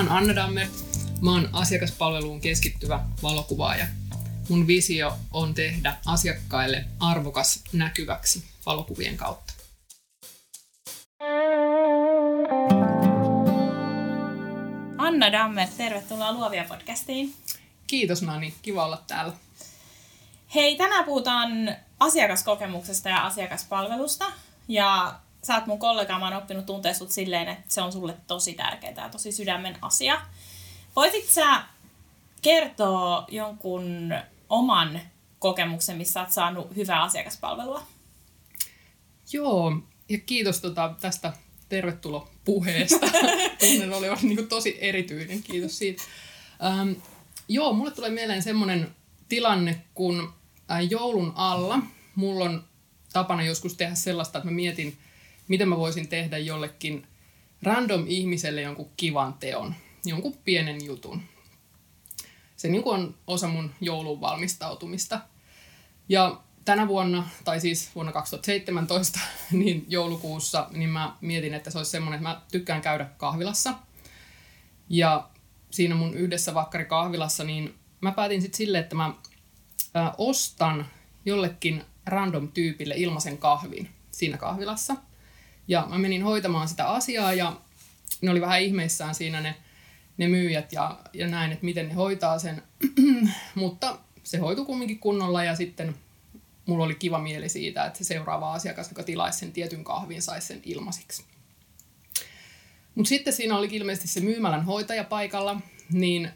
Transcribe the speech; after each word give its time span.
Oon 0.00 0.08
Anna 0.08 0.34
Dammert. 0.34 0.72
Mä 1.20 1.30
oon 1.30 1.48
asiakaspalveluun 1.52 2.40
keskittyvä 2.40 3.00
valokuvaaja. 3.22 3.86
Mun 4.48 4.66
visio 4.66 5.12
on 5.32 5.54
tehdä 5.54 5.96
asiakkaille 6.06 6.84
arvokas 7.00 7.62
näkyväksi 7.72 8.44
valokuvien 8.66 9.16
kautta. 9.16 9.52
Anna 14.98 15.32
Dammert, 15.32 15.76
tervetuloa 15.76 16.32
Luovia 16.32 16.64
podcastiin. 16.64 17.34
Kiitos 17.86 18.22
Nani, 18.22 18.54
kiva 18.62 18.84
olla 18.84 19.02
täällä. 19.06 19.32
Hei, 20.54 20.76
tänään 20.76 21.04
puhutaan 21.04 21.50
asiakaskokemuksesta 21.98 23.08
ja 23.08 23.26
asiakaspalvelusta. 23.26 24.24
Ja 24.68 25.20
sä 25.42 25.54
oot 25.54 25.66
mun 25.66 25.78
kollega, 25.78 26.18
mä 26.18 26.24
oon 26.24 26.36
oppinut 26.36 26.66
tuntea 26.66 26.94
sut 26.94 27.10
silleen, 27.10 27.48
että 27.48 27.74
se 27.74 27.82
on 27.82 27.92
sulle 27.92 28.16
tosi 28.26 28.54
tärkeää 28.54 28.94
ja 28.96 29.08
tosi 29.08 29.32
sydämen 29.32 29.78
asia. 29.82 30.20
Voisit 30.96 31.24
sä 31.24 31.62
kertoa 32.42 33.24
jonkun 33.30 34.14
oman 34.48 35.00
kokemuksen, 35.38 35.96
missä 35.96 36.20
oot 36.20 36.32
saanut 36.32 36.76
hyvää 36.76 37.02
asiakaspalvelua? 37.02 37.82
Joo, 39.32 39.72
ja 40.08 40.18
kiitos 40.18 40.60
tota, 40.60 40.94
tästä 41.00 41.32
tervetulopuheesta. 41.68 43.06
Tunnen 43.60 43.92
olevan 43.92 44.18
niin 44.22 44.48
tosi 44.48 44.78
erityinen, 44.80 45.42
kiitos 45.42 45.78
siitä. 45.78 46.02
Ähm, 46.64 46.92
joo, 47.48 47.72
mulle 47.72 47.90
tulee 47.90 48.10
mieleen 48.10 48.42
semmoinen 48.42 48.96
tilanne, 49.28 49.84
kun 49.94 50.32
joulun 50.90 51.32
alla 51.36 51.78
mulla 52.14 52.44
on 52.44 52.64
tapana 53.12 53.42
joskus 53.42 53.74
tehdä 53.74 53.94
sellaista, 53.94 54.38
että 54.38 54.50
mä 54.50 54.54
mietin, 54.54 54.98
miten 55.50 55.68
mä 55.68 55.76
voisin 55.76 56.08
tehdä 56.08 56.38
jollekin 56.38 57.06
random 57.62 58.04
ihmiselle 58.06 58.62
jonkun 58.62 58.90
kivan 58.96 59.34
teon, 59.34 59.74
jonkun 60.04 60.36
pienen 60.44 60.84
jutun. 60.84 61.22
Se 62.56 62.68
niin 62.68 62.82
on 62.84 63.14
osa 63.26 63.48
mun 63.48 63.70
joulun 63.80 64.20
valmistautumista. 64.20 65.20
Ja 66.08 66.40
tänä 66.64 66.88
vuonna, 66.88 67.28
tai 67.44 67.60
siis 67.60 67.90
vuonna 67.94 68.12
2017, 68.12 69.20
niin 69.52 69.84
joulukuussa, 69.88 70.68
niin 70.70 70.90
mä 70.90 71.16
mietin, 71.20 71.54
että 71.54 71.70
se 71.70 71.78
olisi 71.78 71.90
semmoinen, 71.90 72.18
että 72.18 72.28
mä 72.28 72.40
tykkään 72.52 72.82
käydä 72.82 73.04
kahvilassa. 73.04 73.74
Ja 74.88 75.28
siinä 75.70 75.94
mun 75.94 76.14
yhdessä 76.14 76.54
vakkari 76.54 76.84
kahvilassa, 76.84 77.44
niin 77.44 77.74
mä 78.00 78.12
päätin 78.12 78.42
sitten 78.42 78.58
silleen, 78.58 78.82
että 78.82 78.96
mä 78.96 79.14
ostan 80.18 80.86
jollekin 81.24 81.84
random 82.06 82.48
tyypille 82.48 82.94
ilmaisen 82.96 83.38
kahvin 83.38 83.88
siinä 84.10 84.36
kahvilassa– 84.36 84.96
ja 85.70 85.86
mä 85.90 85.98
menin 85.98 86.22
hoitamaan 86.22 86.68
sitä 86.68 86.88
asiaa 86.88 87.34
ja 87.34 87.56
ne 88.20 88.30
oli 88.30 88.40
vähän 88.40 88.62
ihmeissään 88.62 89.14
siinä 89.14 89.40
ne, 89.40 89.56
ne 90.16 90.28
myyjät 90.28 90.72
ja, 90.72 90.98
ja 91.12 91.28
näin, 91.28 91.52
että 91.52 91.64
miten 91.64 91.88
ne 91.88 91.94
hoitaa 91.94 92.38
sen. 92.38 92.62
Mutta 93.54 93.98
se 94.24 94.38
hoitui 94.38 94.64
kumminkin 94.64 94.98
kunnolla 94.98 95.44
ja 95.44 95.56
sitten 95.56 95.94
mulla 96.66 96.84
oli 96.84 96.94
kiva 96.94 97.18
mieli 97.18 97.48
siitä, 97.48 97.84
että 97.84 97.98
se 97.98 98.04
seuraava 98.04 98.52
asiakas, 98.52 98.88
joka 98.88 99.02
tilaisi 99.02 99.38
sen 99.38 99.52
tietyn 99.52 99.84
kahvin, 99.84 100.22
saisi 100.22 100.46
sen 100.46 100.60
ilmaisiksi. 100.64 101.24
Mutta 102.94 103.08
sitten 103.08 103.32
siinä 103.32 103.56
oli 103.56 103.68
ilmeisesti 103.70 104.08
se 104.08 104.20
myymälän 104.20 104.64
hoitaja 104.64 105.04
paikalla, 105.04 105.60
niin 105.92 106.30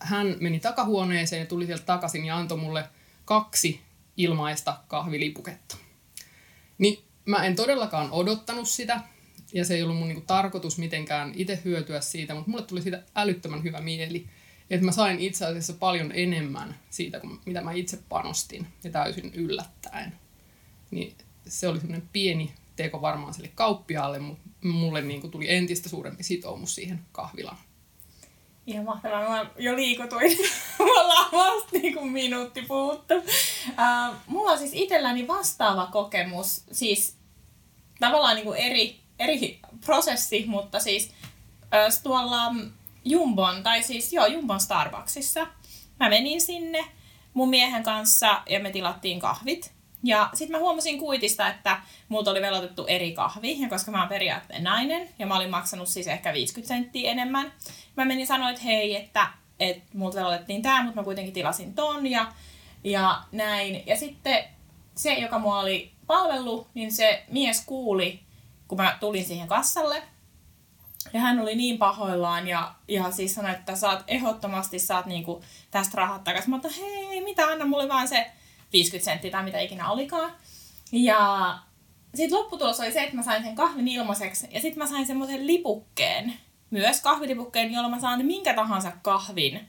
hän 0.00 0.36
meni 0.40 0.60
takahuoneeseen 0.60 1.40
ja 1.40 1.46
tuli 1.46 1.66
sieltä 1.66 1.84
takaisin 1.84 2.24
ja 2.24 2.36
antoi 2.36 2.58
mulle 2.58 2.88
kaksi 3.24 3.80
ilmaista 4.16 4.78
kahvilipuketta. 4.88 5.76
Niin 6.78 7.04
mä 7.26 7.44
en 7.44 7.56
todellakaan 7.56 8.10
odottanut 8.10 8.68
sitä, 8.68 9.00
ja 9.52 9.64
se 9.64 9.74
ei 9.74 9.82
ollut 9.82 9.96
mun 9.96 10.08
niinku 10.08 10.24
tarkoitus 10.26 10.78
mitenkään 10.78 11.32
itse 11.36 11.60
hyötyä 11.64 12.00
siitä, 12.00 12.34
mutta 12.34 12.50
mulle 12.50 12.64
tuli 12.64 12.82
siitä 12.82 13.02
älyttömän 13.14 13.62
hyvä 13.62 13.80
mieli, 13.80 14.26
että 14.70 14.86
mä 14.86 14.92
sain 14.92 15.20
itse 15.20 15.46
asiassa 15.46 15.72
paljon 15.72 16.12
enemmän 16.14 16.78
siitä, 16.90 17.20
kuin 17.20 17.40
mitä 17.44 17.60
mä 17.60 17.72
itse 17.72 17.98
panostin, 18.08 18.66
ja 18.84 18.90
täysin 18.90 19.34
yllättäen. 19.34 20.12
Niin 20.90 21.14
se 21.48 21.68
oli 21.68 21.80
semmoinen 21.80 22.08
pieni 22.12 22.54
teko 22.76 23.00
varmaan 23.00 23.34
sille 23.34 23.50
kauppiaalle, 23.54 24.18
mutta 24.18 24.42
mulle 24.64 25.02
niinku 25.02 25.28
tuli 25.28 25.50
entistä 25.50 25.88
suurempi 25.88 26.22
sitoumus 26.22 26.74
siihen 26.74 27.00
kahvilaan. 27.12 27.58
Ihan 28.66 28.84
mahtavaa. 28.84 29.28
Mä 29.28 29.46
jo 29.58 29.76
liikutuin. 29.76 30.38
Mulla 30.78 31.00
ollaan 31.00 31.32
vasta 31.32 31.68
niin 31.72 31.94
kuin 31.94 32.12
minuutti 32.12 32.62
puhuttu. 32.62 33.14
Uh, 33.14 34.16
mulla 34.26 34.52
on 34.52 34.58
siis 34.58 34.70
itselläni 34.74 35.28
vastaava 35.28 35.86
kokemus. 35.86 36.64
Siis 36.72 37.16
tavallaan 38.00 38.34
niin 38.36 38.44
kuin 38.44 38.58
eri, 38.58 39.00
eri 39.18 39.60
prosessi, 39.84 40.44
mutta 40.46 40.80
siis 40.80 41.10
tuolla 42.02 42.54
Jumbon, 43.04 43.62
tai 43.62 43.82
siis 43.82 44.12
joo, 44.12 44.26
Jumbon 44.26 44.60
Starbucksissa. 44.60 45.46
Mä 46.00 46.08
menin 46.08 46.40
sinne 46.40 46.84
mun 47.34 47.48
miehen 47.48 47.82
kanssa 47.82 48.42
ja 48.48 48.60
me 48.60 48.70
tilattiin 48.70 49.20
kahvit. 49.20 49.72
Ja 50.04 50.30
sitten 50.34 50.56
mä 50.56 50.58
huomasin 50.58 50.98
kuitista, 50.98 51.48
että 51.48 51.80
multa 52.08 52.30
oli 52.30 52.42
velotettu 52.42 52.86
eri 52.86 53.12
kahvi, 53.12 53.60
ja 53.60 53.68
koska 53.68 53.90
mä 53.90 54.00
oon 54.00 54.08
periaatteen 54.08 54.64
nainen, 54.64 55.08
ja 55.18 55.26
mä 55.26 55.36
olin 55.36 55.50
maksanut 55.50 55.88
siis 55.88 56.06
ehkä 56.06 56.32
50 56.32 56.68
senttiä 56.68 57.10
enemmän, 57.10 57.52
mä 57.96 58.04
menin 58.04 58.26
sanoa, 58.26 58.50
että 58.50 58.62
hei, 58.62 58.96
että, 58.96 59.26
että 59.60 59.82
multa 59.94 60.18
velotettiin 60.18 60.62
tää, 60.62 60.82
mutta 60.82 61.00
mä 61.00 61.04
kuitenkin 61.04 61.34
tilasin 61.34 61.74
ton, 61.74 62.06
ja, 62.06 62.32
ja 62.84 63.22
näin. 63.32 63.82
Ja 63.86 63.96
sitten 63.96 64.44
se, 64.94 65.14
joka 65.14 65.38
mua 65.38 65.58
oli 65.58 65.92
palvellut, 66.06 66.68
niin 66.74 66.92
se 66.92 67.24
mies 67.30 67.64
kuuli, 67.66 68.20
kun 68.68 68.78
mä 68.78 68.96
tulin 69.00 69.24
siihen 69.24 69.48
kassalle, 69.48 70.02
ja 71.12 71.20
hän 71.20 71.40
oli 71.40 71.54
niin 71.54 71.78
pahoillaan 71.78 72.48
ja, 72.48 72.74
ja 72.88 73.10
siis 73.10 73.34
sanoi, 73.34 73.50
että 73.50 73.76
saat 73.76 74.04
ehdottomasti 74.08 74.78
saat 74.78 75.06
niinku 75.06 75.42
tästä 75.70 75.96
rahat 75.96 76.24
takaisin. 76.24 76.50
Mä 76.50 76.56
että 76.56 76.68
hei, 76.80 77.20
mitä, 77.24 77.46
anna 77.46 77.66
mulle 77.66 77.88
vaan 77.88 78.08
se 78.08 78.30
50 78.74 79.04
senttiä 79.04 79.30
tai 79.30 79.44
mitä 79.44 79.60
ikinä 79.60 79.90
olikaan. 79.90 80.32
Ja 80.92 81.58
sitten 82.14 82.38
lopputulos 82.38 82.80
oli 82.80 82.92
se, 82.92 83.02
että 83.02 83.16
mä 83.16 83.22
sain 83.22 83.42
sen 83.42 83.54
kahvin 83.54 83.88
ilmaiseksi 83.88 84.46
ja 84.50 84.60
sitten 84.60 84.78
mä 84.78 84.86
sain 84.86 85.06
semmoisen 85.06 85.46
lipukkeen, 85.46 86.34
myös 86.70 87.00
kahvilipukkeen, 87.00 87.72
jolla 87.72 87.88
mä 87.88 88.00
saan 88.00 88.26
minkä 88.26 88.54
tahansa 88.54 88.92
kahvin 89.02 89.68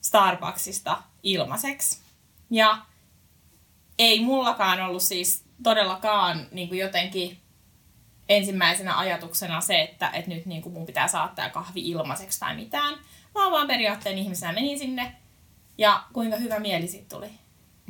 Starbucksista 0.00 1.02
ilmaiseksi. 1.22 2.00
Ja 2.50 2.78
ei 3.98 4.20
mullakaan 4.20 4.80
ollut 4.80 5.02
siis 5.02 5.44
todellakaan 5.62 6.46
niin 6.50 6.68
kuin 6.68 6.78
jotenkin 6.78 7.38
ensimmäisenä 8.28 8.98
ajatuksena 8.98 9.60
se, 9.60 9.82
että, 9.82 10.10
että 10.10 10.30
nyt 10.30 10.46
niin 10.46 10.62
kuin 10.62 10.72
mun 10.72 10.86
pitää 10.86 11.08
saattaa 11.08 11.50
kahvi 11.50 11.80
ilmaiseksi 11.80 12.40
tai 12.40 12.56
mitään, 12.56 12.98
vaan 13.34 13.52
vaan 13.52 13.66
periaatteen 13.66 14.18
ihmisenä 14.18 14.52
menin 14.52 14.78
sinne 14.78 15.16
ja 15.78 16.02
kuinka 16.12 16.36
hyvä 16.36 16.58
mieli 16.58 16.88
sitten 16.88 17.18
tuli. 17.18 17.30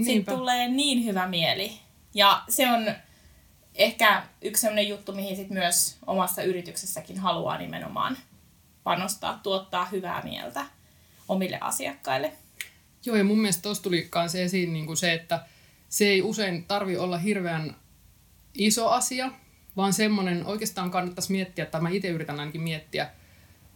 Sitten 0.04 0.36
tulee 0.36 0.68
niin 0.68 1.04
hyvä 1.04 1.28
mieli. 1.28 1.72
Ja 2.14 2.42
se 2.48 2.70
on 2.70 2.94
ehkä 3.74 4.22
yksi 4.42 4.60
sellainen 4.60 4.88
juttu, 4.88 5.12
mihin 5.12 5.36
sit 5.36 5.50
myös 5.50 5.96
omassa 6.06 6.42
yrityksessäkin 6.42 7.18
haluaa 7.18 7.58
nimenomaan 7.58 8.16
panostaa, 8.84 9.40
tuottaa 9.42 9.84
hyvää 9.84 10.22
mieltä 10.22 10.66
omille 11.28 11.58
asiakkaille. 11.60 12.32
Joo, 13.06 13.16
ja 13.16 13.24
mun 13.24 13.38
mielestä 13.38 13.62
tuossa 13.62 13.82
tuli 13.82 14.10
myös 14.14 14.34
esiin 14.34 14.72
niin 14.72 14.86
kuin 14.86 14.96
se, 14.96 15.12
että 15.12 15.46
se 15.88 16.06
ei 16.06 16.22
usein 16.22 16.64
tarvi 16.64 16.96
olla 16.96 17.18
hirveän 17.18 17.76
iso 18.54 18.88
asia, 18.88 19.30
vaan 19.76 19.92
semmoinen 19.92 20.46
oikeastaan 20.46 20.90
kannattaisi 20.90 21.32
miettiä, 21.32 21.66
tai 21.66 21.80
mä 21.80 21.88
itse 21.88 22.08
yritän 22.08 22.40
ainakin 22.40 22.60
miettiä 22.60 23.10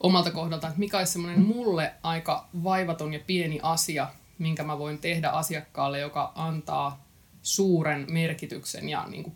omalta 0.01 0.31
kohdalta, 0.31 0.67
että 0.67 0.79
mikä 0.79 0.99
olisi 0.99 1.13
semmoinen 1.13 1.41
mulle 1.41 1.93
aika 2.03 2.49
vaivaton 2.65 3.13
ja 3.13 3.21
pieni 3.27 3.61
asia, 3.63 4.09
minkä 4.41 4.63
mä 4.63 4.79
voin 4.79 4.99
tehdä 4.99 5.29
asiakkaalle, 5.29 5.99
joka 5.99 6.33
antaa 6.35 7.05
suuren 7.43 8.07
merkityksen 8.09 8.89
ja 8.89 9.07
niin 9.07 9.23
kuin, 9.23 9.35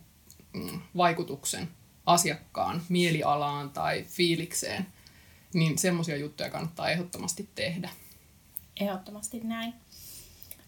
mm, 0.53 0.81
vaikutuksen 0.97 1.69
asiakkaan 2.05 2.81
mielialaan 2.89 3.69
tai 3.69 4.03
fiilikseen, 4.03 4.87
niin 5.53 5.77
semmoisia 5.77 6.17
juttuja 6.17 6.49
kannattaa 6.49 6.89
ehdottomasti 6.89 7.49
tehdä. 7.55 7.89
Ehdottomasti 8.79 9.39
näin. 9.39 9.73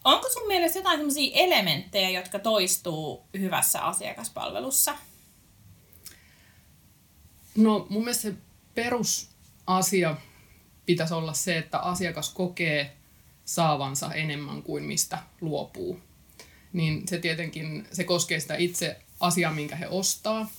Onko 0.04 0.30
sun 0.34 0.48
mielestä 0.48 0.80
jotain 0.80 0.98
sellaisia 0.98 1.32
elementtejä, 1.34 2.10
jotka 2.10 2.40
toistuu 2.40 3.26
hyvässä 3.40 3.82
asiakaspalvelussa? 3.82 4.96
No 7.58 7.88
mun 7.90 8.04
mielestä 8.04 8.22
se 8.22 8.34
perusasia 8.76 10.18
pitäisi 10.86 11.14
olla 11.14 11.34
se, 11.34 11.58
että 11.58 11.80
asiakas 11.80 12.34
kokee 12.34 12.98
saavansa 13.48 14.14
enemmän 14.14 14.64
kuin 14.64 14.84
mistä 14.84 15.20
luopuu. 15.42 16.00
Niin 16.74 17.08
se 17.08 17.18
tietenkin, 17.18 17.88
se 17.92 18.04
koskee 18.04 18.40
sitä 18.40 18.56
itse 18.56 19.00
asiaa, 19.20 19.52
minkä 19.52 19.76
he 19.76 19.88
ostaa, 19.88 20.50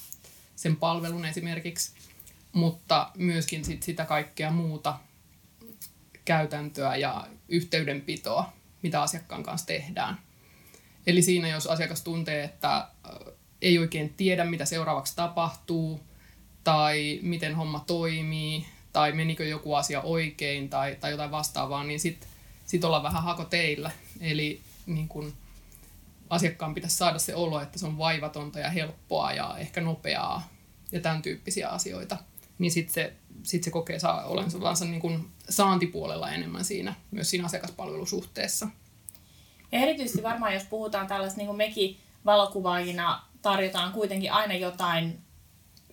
sen 0.57 0.77
palvelun 0.77 1.25
esimerkiksi, 1.25 1.93
mutta 2.53 3.11
myöskin 3.17 3.65
sit 3.65 3.83
sitä 3.83 4.05
kaikkea 4.05 4.51
muuta 4.51 4.99
käytäntöä 6.25 6.97
ja 6.97 7.27
yhteydenpitoa, 7.49 8.53
mitä 8.83 9.03
asiakkaan 9.03 9.43
kanssa 9.43 9.67
tehdään. 9.67 10.19
Eli 11.07 11.23
siinä, 11.23 11.49
jos 11.49 11.67
asiakas 11.67 12.03
tuntee, 12.03 12.45
että 12.45 12.89
ei 13.63 13.79
oikein 13.79 14.15
tiedä, 14.15 14.45
mitä 14.45 14.65
seuraavaksi 14.65 15.17
tapahtuu, 15.17 16.01
tai 16.65 17.19
miten 17.23 17.55
homma 17.55 17.85
toimii, 17.87 18.67
tai 18.93 19.13
menikö 19.13 19.47
joku 19.47 19.75
asia 19.75 20.01
oikein, 20.01 20.69
tai, 20.69 20.97
tai 21.01 21.11
jotain 21.11 21.31
vastaavaa, 21.31 21.85
niin 21.85 22.01
sitten 22.01 22.29
sit 22.69 22.85
ollaan 22.85 23.03
vähän 23.03 23.23
hako 23.23 23.45
teillä. 23.45 23.91
Eli 24.21 24.61
niin 24.87 25.09
kun 25.09 25.33
asiakkaan 26.31 26.75
pitäisi 26.75 26.97
saada 26.97 27.19
se 27.19 27.35
olo, 27.35 27.61
että 27.61 27.79
se 27.79 27.87
on 27.87 27.99
vaivatonta 27.99 28.59
ja 28.59 28.71
helppoa 28.71 29.33
ja 29.33 29.59
ehkä 29.59 29.81
nopeaa 29.81 30.49
ja 30.93 31.01
tämän 31.01 31.23
tyyppisiä 31.23 31.69
asioita. 31.69 32.17
Niin 32.59 32.71
sitten 32.71 32.95
se, 32.95 33.13
sit 33.43 33.65
se 33.65 33.71
kokee 33.71 33.99
saa 33.99 34.25
olensa 34.25 34.85
niin 34.85 35.01
kun 35.01 35.31
saantipuolella 35.49 36.31
enemmän 36.31 36.65
siinä, 36.65 36.95
myös 37.11 37.31
siinä 37.31 37.45
asiakaspalvelusuhteessa. 37.45 38.69
Ja 39.73 39.79
erityisesti 39.79 40.23
varmaan, 40.23 40.55
jos 40.55 40.65
puhutaan 40.65 41.07
tällaista, 41.07 41.39
niin 41.39 41.47
kuin 41.47 41.57
mekin 41.57 41.97
valokuvaajina 42.25 43.23
tarjotaan 43.43 43.93
kuitenkin 43.93 44.33
aina 44.33 44.55
jotain 44.55 45.19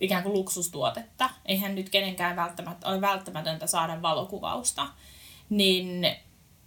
ikään 0.00 0.22
kuin 0.22 0.32
luksustuotetta. 0.32 1.30
Eihän 1.44 1.74
nyt 1.74 1.88
kenenkään 1.88 2.36
välttämättä 2.36 2.88
ole 2.88 3.00
välttämätöntä 3.00 3.66
saada 3.66 4.02
valokuvausta. 4.02 4.86
Niin 5.50 6.06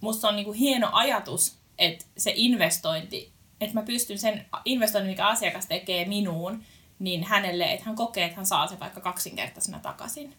musta 0.00 0.28
on 0.28 0.36
niin 0.36 0.44
kuin 0.44 0.58
hieno 0.58 0.88
ajatus, 0.92 1.56
että 1.78 2.04
se 2.16 2.32
investointi, 2.36 3.32
että 3.60 3.74
mä 3.74 3.82
pystyn 3.82 4.18
sen 4.18 4.46
investoinnin, 4.64 5.12
mikä 5.12 5.26
asiakas 5.26 5.66
tekee 5.66 6.04
minuun, 6.04 6.62
niin 6.98 7.24
hänelle, 7.24 7.72
että 7.72 7.86
hän 7.86 7.96
kokee, 7.96 8.24
että 8.24 8.36
hän 8.36 8.46
saa 8.46 8.66
sen 8.66 8.80
vaikka 8.80 9.00
kaksinkertaisena 9.00 9.78
takaisin. 9.78 10.34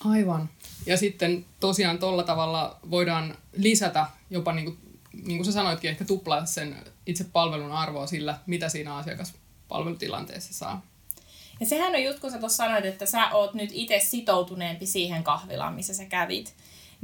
Aivan. 0.00 0.48
Ja 0.86 0.96
sitten 0.96 1.44
tosiaan 1.60 1.98
tuolla 1.98 2.22
tavalla 2.22 2.78
voidaan 2.90 3.36
lisätä 3.56 4.06
jopa, 4.30 4.52
niin 4.52 4.64
kuin, 4.64 4.78
niin 5.24 5.38
kuin 5.38 5.44
sä 5.44 5.52
sanoitkin, 5.52 5.90
ehkä 5.90 6.04
tuplaa 6.04 6.46
sen 6.46 6.76
itse 7.06 7.24
palvelun 7.24 7.72
arvoa 7.72 8.06
sillä, 8.06 8.38
mitä 8.46 8.68
siinä 8.68 8.96
asiakaspalvelutilanteessa 8.96 10.54
saa. 10.54 10.82
Ja 11.60 11.66
sehän 11.66 11.94
on 11.94 12.02
juttu, 12.02 12.20
kun 12.20 12.30
sä 12.30 12.38
tuossa 12.38 12.56
sanoit, 12.56 12.84
että 12.84 13.06
sä 13.06 13.30
oot 13.30 13.54
nyt 13.54 13.70
itse 13.72 14.00
sitoutuneempi 14.00 14.86
siihen 14.86 15.24
kahvilaan, 15.24 15.74
missä 15.74 15.94
sä 15.94 16.04
kävit. 16.04 16.54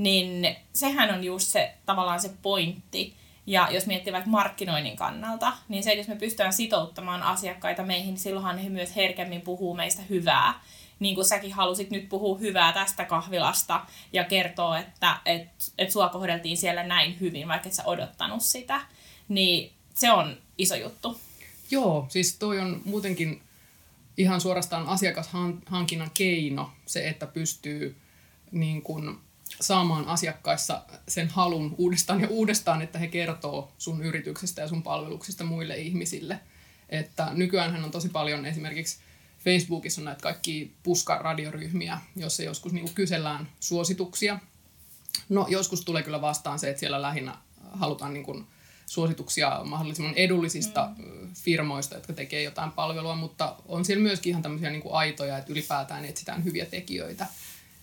Niin 0.00 0.56
sehän 0.72 1.14
on 1.14 1.24
just 1.24 1.48
se 1.48 1.74
tavallaan 1.86 2.20
se 2.20 2.30
pointti. 2.42 3.14
Ja 3.46 3.68
jos 3.70 3.86
miettii 3.86 4.12
vaikka 4.12 4.30
markkinoinnin 4.30 4.96
kannalta, 4.96 5.52
niin 5.68 5.82
se, 5.82 5.90
että 5.90 6.00
jos 6.00 6.08
me 6.08 6.16
pystytään 6.16 6.52
sitouttamaan 6.52 7.22
asiakkaita 7.22 7.82
meihin, 7.82 8.06
niin 8.06 8.18
silloinhan 8.18 8.58
he 8.58 8.68
myös 8.68 8.96
herkemmin 8.96 9.40
puhuu 9.40 9.74
meistä 9.74 10.02
hyvää. 10.10 10.60
Niin 10.98 11.14
kuin 11.14 11.24
säkin 11.24 11.52
halusit 11.52 11.90
nyt 11.90 12.08
puhua 12.08 12.38
hyvää 12.38 12.72
tästä 12.72 13.04
kahvilasta 13.04 13.86
ja 14.12 14.24
kertoa, 14.24 14.78
että 14.78 15.16
et, 15.24 15.48
et 15.78 15.90
sua 15.90 16.08
kohdeltiin 16.08 16.56
siellä 16.56 16.82
näin 16.82 17.20
hyvin, 17.20 17.48
vaikka 17.48 17.68
et 17.68 17.74
sä 17.74 17.84
odottanut 17.84 18.42
sitä. 18.42 18.80
Niin 19.28 19.72
se 19.94 20.12
on 20.12 20.36
iso 20.58 20.74
juttu. 20.74 21.20
Joo, 21.70 22.06
siis 22.08 22.38
toi 22.38 22.58
on 22.58 22.82
muutenkin 22.84 23.42
ihan 24.16 24.40
suorastaan 24.40 24.86
asiakashankinnan 24.86 26.10
keino 26.14 26.70
se, 26.86 27.08
että 27.08 27.26
pystyy 27.26 27.96
niin 28.52 28.82
kuin 28.82 29.18
saamaan 29.60 30.04
asiakkaissa 30.08 30.82
sen 31.08 31.28
halun 31.28 31.74
uudestaan 31.78 32.20
ja 32.20 32.28
uudestaan, 32.28 32.82
että 32.82 32.98
he 32.98 33.08
kertoo 33.08 33.72
sun 33.78 34.02
yrityksestä 34.02 34.62
ja 34.62 34.68
sun 34.68 34.82
palveluksista 34.82 35.44
muille 35.44 35.76
ihmisille. 35.76 36.40
Että 36.88 37.28
nykyään 37.32 37.84
on 37.84 37.90
tosi 37.90 38.08
paljon 38.08 38.46
esimerkiksi 38.46 38.98
Facebookissa 39.44 40.00
on 40.00 40.04
näitä 40.04 40.22
kaikki 40.22 40.72
puskaradioryhmiä, 40.82 41.98
joissa 42.16 42.42
joskus 42.42 42.72
niin 42.72 42.94
kysellään 42.94 43.48
suosituksia. 43.60 44.38
No 45.28 45.46
joskus 45.48 45.84
tulee 45.84 46.02
kyllä 46.02 46.20
vastaan 46.20 46.58
se, 46.58 46.68
että 46.70 46.80
siellä 46.80 47.02
lähinnä 47.02 47.34
halutaan 47.72 48.14
niin 48.14 48.24
kuin 48.24 48.46
suosituksia 48.86 49.60
mahdollisimman 49.64 50.14
edullisista 50.14 50.90
mm. 50.96 51.34
firmoista, 51.34 51.94
jotka 51.94 52.12
tekee 52.12 52.42
jotain 52.42 52.72
palvelua, 52.72 53.14
mutta 53.14 53.56
on 53.68 53.84
siellä 53.84 54.02
myöskin 54.02 54.30
ihan 54.30 54.42
tämmöisiä 54.42 54.70
niin 54.70 54.82
kuin 54.82 54.94
aitoja, 54.94 55.38
että 55.38 55.52
ylipäätään 55.52 56.04
etsitään 56.04 56.44
hyviä 56.44 56.66
tekijöitä. 56.66 57.26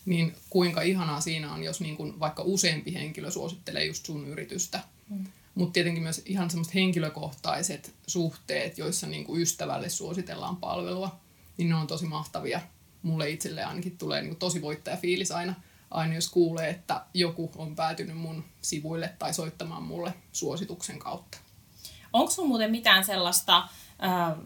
Niin 0.08 0.36
kuinka 0.50 0.82
ihanaa 0.82 1.22
siinä 1.22 1.54
on, 1.54 1.64
jos 1.64 1.82
niin 1.82 1.98
kuin 1.98 2.20
vaikka 2.20 2.44
useampi 2.44 2.94
henkilö 2.94 3.32
suosittelee 3.32 3.86
just 3.86 4.06
sun 4.06 4.28
yritystä. 4.28 4.80
Mm. 5.10 5.26
Mutta 5.56 5.74
tietenkin 5.74 6.04
myös 6.04 6.22
ihan 6.26 6.50
semmoiset 6.50 6.74
henkilökohtaiset 6.74 7.96
suhteet, 8.08 8.78
joissa 8.78 9.08
niin 9.08 9.26
kuin 9.26 9.42
ystävälle 9.42 9.90
suositellaan 9.90 10.58
palvelua, 10.58 11.20
niin 11.58 11.70
ne 11.70 11.76
on 11.76 11.88
tosi 11.88 12.06
mahtavia. 12.06 12.62
Mulle 13.02 13.30
itselle 13.30 13.64
ainakin 13.64 13.98
tulee 13.98 14.22
niin 14.22 14.30
kuin 14.30 14.40
tosi 14.40 14.62
voittajafiilis 14.62 15.32
aina– 15.32 15.56
aina 15.92 16.16
jos 16.16 16.30
kuulee, 16.30 16.70
että 16.70 17.06
joku 17.14 17.52
on 17.56 17.76
päätynyt 17.76 18.18
mun 18.18 18.44
sivuille 18.62 19.14
tai 19.20 19.34
soittamaan 19.34 19.84
mulle 19.84 20.14
suosituksen 20.32 21.00
kautta. 21.00 21.38
Onko 22.14 22.32
sun 22.32 22.48
muuten 22.48 22.72
mitään 22.72 23.06
sellaista 23.06 23.58
äh, 23.58 24.38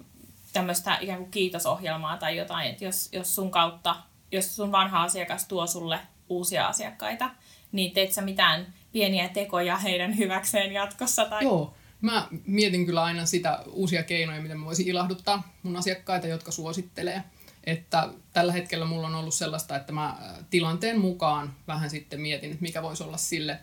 tämmöistä 0.53 0.97
ikään 1.01 1.19
kuin 1.19 1.31
kiitosohjelmaa 1.31 2.17
tai 2.17 2.37
jotain, 2.37 2.69
että 2.69 2.85
jos, 2.85 3.09
jos 3.11 3.35
sun 3.35 3.51
kautta, 3.51 3.95
jos 4.31 4.55
sun 4.55 4.71
vanha 4.71 5.03
asiakas 5.03 5.47
tuo 5.47 5.67
sulle 5.67 5.99
uusia 6.29 6.67
asiakkaita, 6.67 7.29
niin 7.71 7.93
teet 7.93 8.11
sä 8.11 8.21
mitään 8.21 8.73
pieniä 8.91 9.29
tekoja 9.29 9.77
heidän 9.77 10.17
hyväkseen 10.17 10.71
jatkossa? 10.71 11.25
Tai... 11.25 11.43
Joo, 11.43 11.73
mä 12.01 12.27
mietin 12.45 12.85
kyllä 12.85 13.03
aina 13.03 13.25
sitä 13.25 13.63
uusia 13.71 14.03
keinoja, 14.03 14.41
miten 14.41 14.59
mä 14.59 14.65
voisin 14.65 14.87
ilahduttaa 14.87 15.53
mun 15.63 15.75
asiakkaita, 15.75 16.27
jotka 16.27 16.51
suosittelee. 16.51 17.23
Että 17.63 18.09
tällä 18.33 18.53
hetkellä 18.53 18.85
mulla 18.85 19.07
on 19.07 19.15
ollut 19.15 19.33
sellaista, 19.33 19.75
että 19.75 19.93
mä 19.93 20.07
äh, 20.07 20.17
tilanteen 20.49 20.99
mukaan 20.99 21.55
vähän 21.67 21.89
sitten 21.89 22.21
mietin, 22.21 22.51
että 22.51 22.61
mikä 22.61 22.81
voisi 22.81 23.03
olla 23.03 23.17
sille, 23.17 23.59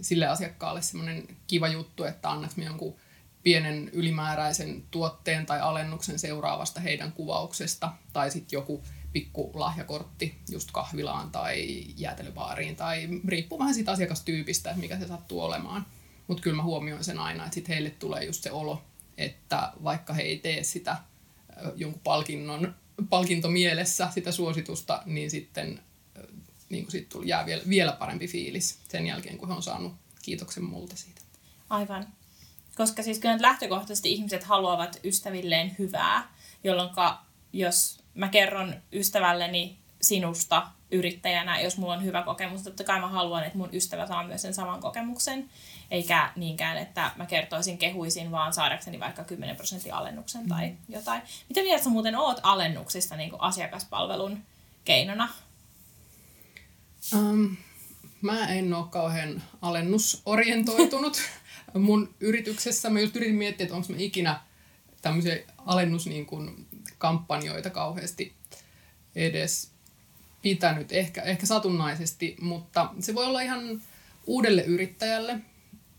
sille 0.00 0.26
asiakkaalle 0.26 0.82
semmoinen 0.82 1.28
kiva 1.46 1.68
juttu, 1.68 2.04
että 2.04 2.30
annaks 2.30 2.56
me 2.56 2.64
jonkun 2.64 2.96
pienen 3.42 3.90
ylimääräisen 3.92 4.84
tuotteen 4.90 5.46
tai 5.46 5.60
alennuksen 5.60 6.18
seuraavasta 6.18 6.80
heidän 6.80 7.12
kuvauksesta, 7.12 7.92
tai 8.12 8.30
sitten 8.30 8.56
joku 8.56 8.82
pikku 9.14 9.50
lahjakortti 9.54 10.34
just 10.50 10.70
kahvilaan 10.72 11.30
tai 11.30 11.84
jäätelöbaariin, 11.96 12.76
tai 12.76 13.08
riippuu 13.28 13.58
vähän 13.58 13.74
siitä 13.74 13.92
asiakastyypistä, 13.92 14.70
että 14.70 14.80
mikä 14.80 14.98
se 14.98 15.06
sattuu 15.06 15.40
olemaan. 15.40 15.86
Mutta 16.26 16.42
kyllä 16.42 16.56
mä 16.56 16.62
huomioin 16.62 17.04
sen 17.04 17.18
aina, 17.18 17.44
että 17.44 17.54
sitten 17.54 17.74
heille 17.74 17.90
tulee 17.90 18.24
just 18.24 18.42
se 18.42 18.50
olo, 18.50 18.82
että 19.16 19.72
vaikka 19.84 20.12
he 20.12 20.22
ei 20.22 20.38
tee 20.38 20.62
sitä 20.62 20.96
jonkun 21.76 22.00
palkinnon 22.04 22.74
palkinto 23.10 23.50
mielessä 23.50 24.08
sitä 24.14 24.32
suositusta, 24.32 25.02
niin 25.06 25.30
sitten 25.30 25.80
niin 26.68 26.84
kuin 26.84 26.92
siitä 26.92 27.08
tuli, 27.08 27.28
jää 27.28 27.46
vielä, 27.46 27.62
vielä 27.68 27.92
parempi 27.92 28.28
fiilis 28.28 28.78
sen 28.88 29.06
jälkeen, 29.06 29.38
kun 29.38 29.48
he 29.48 29.54
on 29.54 29.62
saanut 29.62 29.92
kiitoksen 30.22 30.64
multa 30.64 30.96
siitä. 30.96 31.20
Aivan. 31.70 32.06
Koska 32.76 33.02
siis 33.02 33.18
kyllä 33.18 33.36
lähtökohtaisesti 33.40 34.12
ihmiset 34.12 34.44
haluavat 34.44 35.00
ystävilleen 35.04 35.76
hyvää, 35.78 36.34
jolloin 36.64 36.90
jos 37.52 38.03
mä 38.14 38.28
kerron 38.28 38.74
ystävälleni 38.92 39.78
sinusta 40.00 40.66
yrittäjänä, 40.90 41.60
jos 41.60 41.78
mulla 41.78 41.92
on 41.94 42.04
hyvä 42.04 42.22
kokemus, 42.22 42.62
totta 42.62 42.84
kai 42.84 43.00
mä 43.00 43.08
haluan, 43.08 43.44
että 43.44 43.58
mun 43.58 43.68
ystävä 43.72 44.06
saa 44.06 44.26
myös 44.26 44.42
sen 44.42 44.54
saman 44.54 44.80
kokemuksen, 44.80 45.50
eikä 45.90 46.32
niinkään, 46.36 46.78
että 46.78 47.10
mä 47.16 47.26
kertoisin 47.26 47.78
kehuisin 47.78 48.30
vaan 48.30 48.52
saadakseni 48.52 49.00
vaikka 49.00 49.24
10 49.24 49.56
prosentin 49.56 49.94
alennuksen 49.94 50.42
mm. 50.42 50.48
tai 50.48 50.72
jotain. 50.88 51.22
Mitä 51.48 51.62
mieltä 51.62 51.84
sä 51.84 51.90
muuten 51.90 52.16
oot 52.16 52.40
alennuksista 52.42 53.16
niin 53.16 53.32
asiakaspalvelun 53.38 54.38
keinona? 54.84 55.28
Um, 57.14 57.56
mä 58.20 58.48
en 58.48 58.74
ole 58.74 58.86
kauhean 58.90 59.42
alennusorientoitunut 59.62 61.22
mun 61.74 62.14
yrityksessä. 62.20 62.90
Mä 62.90 63.00
just 63.00 63.16
yritin 63.16 63.34
miettiä, 63.34 63.64
että 63.64 63.76
onko 63.76 63.88
mä 63.92 63.96
ikinä 63.98 64.40
tämmöisiä 65.02 65.38
alennuskampanjoita 65.66 66.40
niin 66.40 66.73
kauheasti 67.72 68.34
edes 69.14 69.70
pitänyt, 70.42 70.92
ehkä, 70.92 71.22
ehkä 71.22 71.46
satunnaisesti, 71.46 72.36
mutta 72.40 72.94
se 73.00 73.14
voi 73.14 73.26
olla 73.26 73.40
ihan 73.40 73.82
uudelle 74.26 74.62
yrittäjälle, 74.62 75.40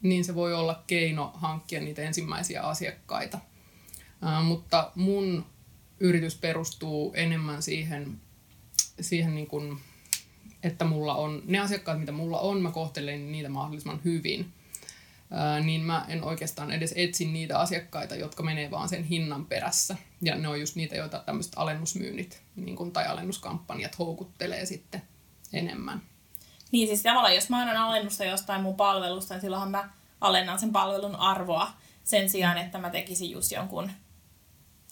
niin 0.01 0.25
se 0.25 0.35
voi 0.35 0.53
olla 0.53 0.83
keino 0.87 1.31
hankkia 1.33 1.81
niitä 1.81 2.01
ensimmäisiä 2.01 2.61
asiakkaita. 2.61 3.39
Ää, 4.21 4.41
mutta 4.41 4.91
mun 4.95 5.45
yritys 5.99 6.35
perustuu 6.35 7.13
enemmän 7.15 7.61
siihen, 7.61 8.21
siihen 9.01 9.35
niin 9.35 9.47
kuin, 9.47 9.77
että 10.63 10.85
mulla 10.85 11.15
on 11.15 11.41
ne 11.45 11.59
asiakkaat, 11.59 11.99
mitä 11.99 12.11
mulla 12.11 12.39
on, 12.39 12.61
mä 12.61 12.71
kohtelen 12.71 13.31
niitä 13.31 13.49
mahdollisimman 13.49 14.01
hyvin. 14.05 14.53
Ää, 15.31 15.59
niin 15.59 15.81
mä 15.81 16.05
en 16.07 16.23
oikeastaan 16.23 16.71
edes 16.71 16.93
etsi 16.95 17.25
niitä 17.25 17.59
asiakkaita, 17.59 18.15
jotka 18.15 18.43
menee 18.43 18.71
vaan 18.71 18.89
sen 18.89 19.03
hinnan 19.03 19.45
perässä. 19.45 19.95
Ja 20.21 20.35
ne 20.35 20.47
on 20.47 20.59
just 20.59 20.75
niitä, 20.75 20.95
joita 20.95 21.19
tämmöiset 21.19 21.53
alennusmyynnit 21.55 22.41
niin 22.55 22.75
kuin, 22.75 22.91
tai 22.91 23.07
alennuskampanjat 23.07 23.99
houkuttelee 23.99 24.65
sitten 24.65 25.01
enemmän. 25.53 26.01
Niin 26.71 26.87
siis 26.87 27.03
tavallaan, 27.03 27.35
jos 27.35 27.49
mä 27.49 27.61
annan 27.61 27.77
alennusta 27.77 28.25
jostain 28.25 28.61
mun 28.61 28.75
palvelusta, 28.75 29.33
niin 29.33 29.41
silloinhan 29.41 29.71
mä 29.71 29.89
alennan 30.21 30.59
sen 30.59 30.71
palvelun 30.71 31.15
arvoa 31.15 31.71
sen 32.03 32.29
sijaan, 32.29 32.57
että 32.57 32.77
mä 32.77 32.89
tekisin 32.89 33.31
just 33.31 33.51
jonkun, 33.51 33.91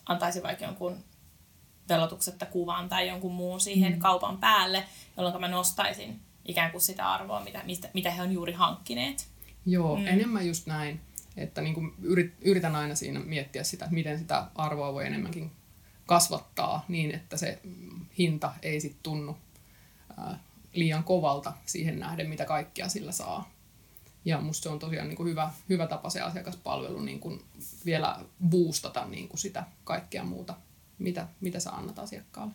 antaisin 0.06 0.42
vaikka 0.42 0.64
jonkun 0.64 1.04
velotuksetta 1.88 2.46
kuvan 2.46 2.88
tai 2.88 3.08
jonkun 3.08 3.34
muun 3.34 3.60
siihen 3.60 3.92
mm. 3.92 3.98
kaupan 3.98 4.38
päälle, 4.38 4.84
jolloin 5.16 5.40
mä 5.40 5.48
nostaisin 5.48 6.20
ikään 6.44 6.70
kuin 6.70 6.80
sitä 6.80 7.12
arvoa, 7.12 7.40
mitä, 7.40 7.62
mistä, 7.64 7.88
mitä 7.94 8.10
he 8.10 8.22
on 8.22 8.32
juuri 8.32 8.52
hankkineet. 8.52 9.28
Joo, 9.66 9.96
mm. 9.96 10.06
enemmän 10.06 10.46
just 10.46 10.66
näin. 10.66 11.00
Että 11.36 11.60
niin 11.60 11.74
kuin 11.74 11.94
yritän 12.40 12.76
aina 12.76 12.94
siinä 12.94 13.20
miettiä 13.20 13.64
sitä, 13.64 13.84
että 13.84 13.94
miten 13.94 14.18
sitä 14.18 14.46
arvoa 14.54 14.92
voi 14.92 15.06
enemmänkin 15.06 15.50
kasvattaa 16.06 16.84
niin, 16.88 17.14
että 17.14 17.36
se 17.36 17.60
hinta 18.18 18.54
ei 18.62 18.80
sitten 18.80 19.02
tunnu 19.02 19.36
liian 20.72 21.04
kovalta 21.04 21.52
siihen 21.66 21.98
nähden, 21.98 22.28
mitä 22.28 22.44
kaikkea 22.44 22.88
sillä 22.88 23.12
saa. 23.12 23.50
Ja 24.24 24.40
musta 24.40 24.62
se 24.62 24.68
on 24.68 24.78
tosiaan 24.78 25.08
niin 25.08 25.16
kuin 25.16 25.28
hyvä, 25.28 25.50
hyvä 25.68 25.86
tapa 25.86 26.10
se 26.10 26.20
asiakaspalvelu 26.20 27.00
niin 27.00 27.20
kuin 27.20 27.44
vielä 27.84 28.20
boostata 28.48 29.06
niin 29.06 29.28
kuin 29.28 29.40
sitä 29.40 29.64
kaikkea 29.84 30.24
muuta, 30.24 30.54
mitä, 30.98 31.28
mitä 31.40 31.60
sä 31.60 31.70
annat 31.70 31.98
asiakkaalle. 31.98 32.54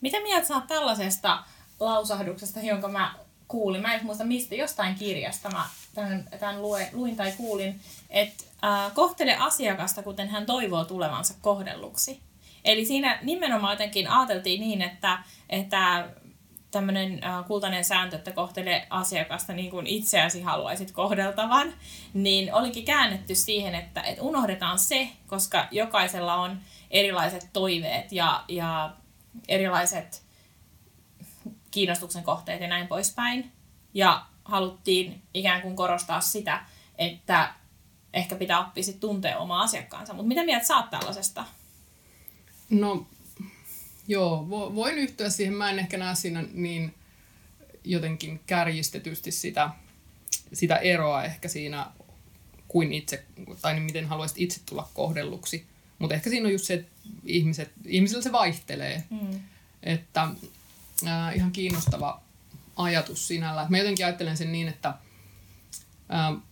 Mitä 0.00 0.22
mieltä 0.22 0.48
sä 0.48 0.62
tällaisesta 0.68 1.44
lausahduksesta, 1.80 2.60
jonka 2.60 2.88
mä 2.88 3.14
kuulin? 3.50 3.82
Mä 3.82 3.94
en 3.94 4.06
muista 4.06 4.24
mistä, 4.24 4.54
jostain 4.54 4.94
kirjasta 4.94 5.50
mä 5.50 5.66
tämän, 5.94 6.24
tämän 6.40 6.62
lue, 6.62 6.88
luin 6.92 7.16
tai 7.16 7.32
kuulin, 7.32 7.80
että 8.10 8.44
äh, 8.64 8.94
kohtele 8.94 9.36
asiakasta, 9.36 10.02
kuten 10.02 10.28
hän 10.28 10.46
toivoo 10.46 10.84
tulevansa 10.84 11.34
kohdelluksi. 11.40 12.20
Eli 12.64 12.84
siinä 12.84 13.18
nimenomaan 13.22 13.72
jotenkin 13.72 14.08
ajateltiin 14.08 14.60
niin, 14.60 14.82
että, 14.82 15.18
että 15.48 16.08
tämmöinen 16.70 17.24
äh, 17.24 17.44
kultainen 17.46 17.84
sääntö, 17.84 18.16
että 18.16 18.32
kohtele 18.32 18.86
asiakasta 18.90 19.52
niin 19.52 19.70
kuin 19.70 19.86
itseäsi 19.86 20.42
haluaisit 20.42 20.90
kohdeltavan, 20.90 21.74
niin 22.14 22.54
olikin 22.54 22.84
käännetty 22.84 23.34
siihen, 23.34 23.74
että, 23.74 24.00
että 24.00 24.22
unohdetaan 24.22 24.78
se, 24.78 25.08
koska 25.26 25.68
jokaisella 25.70 26.34
on 26.34 26.60
erilaiset 26.90 27.48
toiveet 27.52 28.12
ja, 28.12 28.44
ja 28.48 28.90
erilaiset 29.48 30.29
kiinnostuksen 31.70 32.22
kohteet 32.22 32.60
ja 32.60 32.68
näin 32.68 32.88
poispäin. 32.88 33.52
Ja 33.94 34.26
haluttiin 34.44 35.22
ikään 35.34 35.62
kuin 35.62 35.76
korostaa 35.76 36.20
sitä, 36.20 36.64
että 36.98 37.54
ehkä 38.14 38.36
pitää 38.36 38.66
oppia 38.66 38.82
sit 38.82 39.00
tuntea 39.00 39.38
omaa 39.38 39.62
asiakkaansa. 39.62 40.12
Mutta 40.12 40.28
mitä 40.28 40.44
mieltä 40.44 40.66
saat 40.66 40.90
tällaisesta? 40.90 41.44
No 42.70 43.06
joo, 44.08 44.48
voin 44.50 44.98
yhtyä 44.98 45.30
siihen. 45.30 45.54
Mä 45.54 45.70
en 45.70 45.78
ehkä 45.78 45.98
näe 45.98 46.14
siinä 46.14 46.44
niin 46.52 46.94
jotenkin 47.84 48.40
kärjistetysti 48.46 49.30
sitä, 49.30 49.70
sitä 50.52 50.76
eroa 50.76 51.24
ehkä 51.24 51.48
siinä 51.48 51.86
kuin 52.68 52.92
itse, 52.92 53.24
tai 53.62 53.74
niin 53.74 53.82
miten 53.82 54.06
haluaisit 54.06 54.38
itse 54.38 54.60
tulla 54.66 54.88
kohdelluksi. 54.94 55.66
Mutta 55.98 56.14
ehkä 56.14 56.30
siinä 56.30 56.46
on 56.46 56.52
just 56.52 56.64
se, 56.64 56.74
että 56.74 56.92
ihmiset, 57.24 57.72
ihmisillä 57.86 58.22
se 58.22 58.32
vaihtelee. 58.32 59.04
Mm. 59.10 59.40
Että 59.82 60.28
äh, 61.06 61.36
ihan 61.36 61.52
kiinnostava 61.52 62.20
ajatus 62.76 63.28
sinällä. 63.28 63.66
Mä 63.68 63.78
jotenkin 63.78 64.06
ajattelen 64.06 64.36
sen 64.36 64.52
niin, 64.52 64.68
että, 64.68 64.88
äh, 66.14 66.42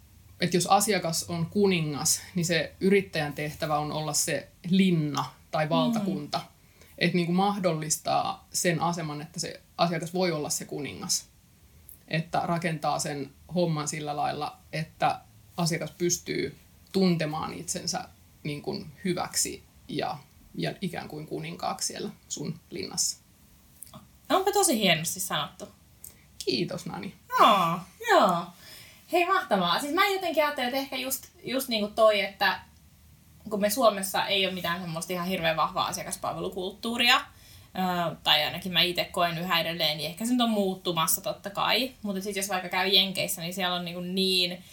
että 0.40 0.56
jos 0.56 0.66
asiakas 0.66 1.24
on 1.24 1.46
kuningas, 1.46 2.20
niin 2.34 2.46
se 2.46 2.72
yrittäjän 2.80 3.32
tehtävä 3.32 3.78
on 3.78 3.92
olla 3.92 4.12
se 4.12 4.48
linna 4.68 5.24
tai 5.50 5.68
valtakunta. 5.68 6.38
Mm. 6.38 6.44
Että 6.98 7.16
niin 7.16 7.26
kuin 7.26 7.36
mahdollistaa 7.36 8.48
sen 8.52 8.80
aseman, 8.80 9.20
että 9.20 9.40
se 9.40 9.60
asiakas 9.78 10.14
voi 10.14 10.32
olla 10.32 10.50
se 10.50 10.64
kuningas. 10.64 11.26
Että 12.08 12.40
rakentaa 12.44 12.98
sen 12.98 13.30
homman 13.54 13.88
sillä 13.88 14.16
lailla, 14.16 14.58
että 14.72 15.20
asiakas 15.56 15.90
pystyy 15.90 16.58
tuntemaan 16.92 17.54
itsensä 17.54 18.08
niin 18.42 18.62
kuin 18.62 18.86
hyväksi 19.04 19.64
ja, 19.88 20.18
ja 20.54 20.74
ikään 20.80 21.08
kuin 21.08 21.26
kuninkaaksi 21.26 21.86
siellä 21.86 22.10
sun 22.28 22.60
linnassa. 22.70 23.16
Onpa 24.30 24.52
tosi 24.52 24.78
hienosti 24.78 25.20
sanottu. 25.20 25.68
Kiitos 26.44 26.86
Nani. 26.86 27.14
Joo, 27.40 27.78
joo. 28.10 28.46
Hei 29.12 29.26
mahtavaa. 29.26 29.80
Siis 29.80 29.94
mä 29.94 30.06
jotenkin 30.06 30.44
ajattelen, 30.44 30.68
että 30.68 30.80
ehkä 30.80 30.96
just, 30.96 31.26
just 31.44 31.68
niin 31.68 31.80
kuin 31.80 31.94
toi, 31.94 32.20
että 32.20 32.60
kun 33.50 33.60
me 33.60 33.70
Suomessa 33.70 34.26
ei 34.26 34.46
ole 34.46 34.54
mitään 34.54 34.80
semmoista 34.80 35.12
ihan 35.12 35.26
hirveän 35.26 35.56
vahvaa 35.56 35.86
asiakaspalvelukulttuuria, 35.86 37.20
tai 38.22 38.44
ainakin 38.44 38.72
mä 38.72 38.80
itse 38.80 39.04
koen 39.04 39.38
yhä 39.38 39.60
edelleen, 39.60 39.96
niin 39.96 40.10
ehkä 40.10 40.24
se 40.24 40.32
nyt 40.32 40.40
on 40.40 40.50
muuttumassa 40.50 41.20
totta 41.20 41.50
kai. 41.50 41.92
Mutta 42.02 42.22
sitten 42.22 42.40
jos 42.40 42.48
vaikka 42.48 42.68
käy 42.68 42.88
Jenkeissä, 42.88 43.40
niin 43.40 43.54
siellä 43.54 43.76
on 43.76 43.84
niin, 43.84 44.14
niin 44.14 44.64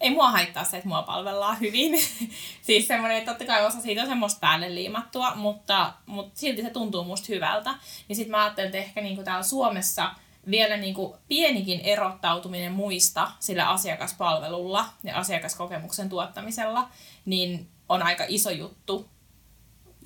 ei 0.00 0.10
mua 0.10 0.30
haittaa 0.30 0.64
se, 0.64 0.76
että 0.76 0.88
mua 0.88 1.02
palvellaan 1.02 1.60
hyvin. 1.60 1.92
siis 2.66 2.88
semmoinen, 2.88 3.18
että 3.18 3.30
totta 3.30 3.44
kai 3.44 3.66
osa 3.66 3.80
siitä 3.80 4.02
on 4.02 4.08
semmoista 4.08 4.40
päälle 4.40 4.74
liimattua, 4.74 5.34
mutta, 5.34 5.92
mutta 6.06 6.40
silti 6.40 6.62
se 6.62 6.70
tuntuu 6.70 7.04
musta 7.04 7.26
hyvältä. 7.28 7.74
Niin 8.08 8.16
sitten 8.16 8.30
mä 8.30 8.42
ajattelen, 8.44 8.66
että 8.66 8.78
ehkä 8.78 9.00
niinku 9.00 9.22
täällä 9.22 9.42
Suomessa 9.42 10.10
vielä 10.50 10.76
niinku 10.76 11.16
pienikin 11.28 11.80
erottautuminen 11.80 12.72
muista 12.72 13.30
sillä 13.38 13.68
asiakaspalvelulla 13.68 14.86
ja 15.04 15.16
asiakaskokemuksen 15.16 16.08
tuottamisella, 16.08 16.88
niin 17.24 17.68
on 17.88 18.02
aika 18.02 18.24
iso 18.28 18.50
juttu. 18.50 19.08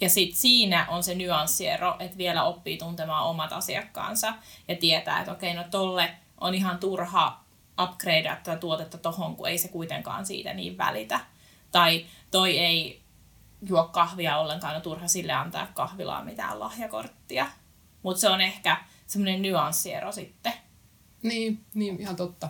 Ja 0.00 0.08
sitten 0.08 0.40
siinä 0.40 0.86
on 0.88 1.02
se 1.02 1.14
nyanssiero, 1.14 1.96
että 1.98 2.18
vielä 2.18 2.44
oppii 2.44 2.76
tuntemaan 2.76 3.26
omat 3.26 3.52
asiakkaansa 3.52 4.34
ja 4.68 4.76
tietää, 4.76 5.20
että 5.20 5.32
okei, 5.32 5.54
no 5.54 5.64
tolle 5.70 6.10
on 6.40 6.54
ihan 6.54 6.78
turha 6.78 7.41
upgradea 7.82 8.36
tätä 8.36 8.56
tuotetta 8.56 8.98
tohon, 8.98 9.36
kun 9.36 9.48
ei 9.48 9.58
se 9.58 9.68
kuitenkaan 9.68 10.26
siitä 10.26 10.54
niin 10.54 10.78
välitä. 10.78 11.20
Tai 11.72 12.06
toi 12.30 12.58
ei 12.58 13.02
juo 13.62 13.84
kahvia 13.84 14.38
ollenkaan, 14.38 14.76
on 14.76 14.82
turha 14.82 15.08
sille 15.08 15.32
antaa 15.32 15.66
kahvilaa 15.66 16.24
mitään 16.24 16.60
lahjakorttia. 16.60 17.46
Mutta 18.02 18.20
se 18.20 18.28
on 18.28 18.40
ehkä 18.40 18.76
semmoinen 19.06 19.42
nyanssiero 19.42 20.12
sitten. 20.12 20.52
Niin, 21.22 21.64
niin, 21.74 22.00
ihan 22.00 22.16
totta. 22.16 22.48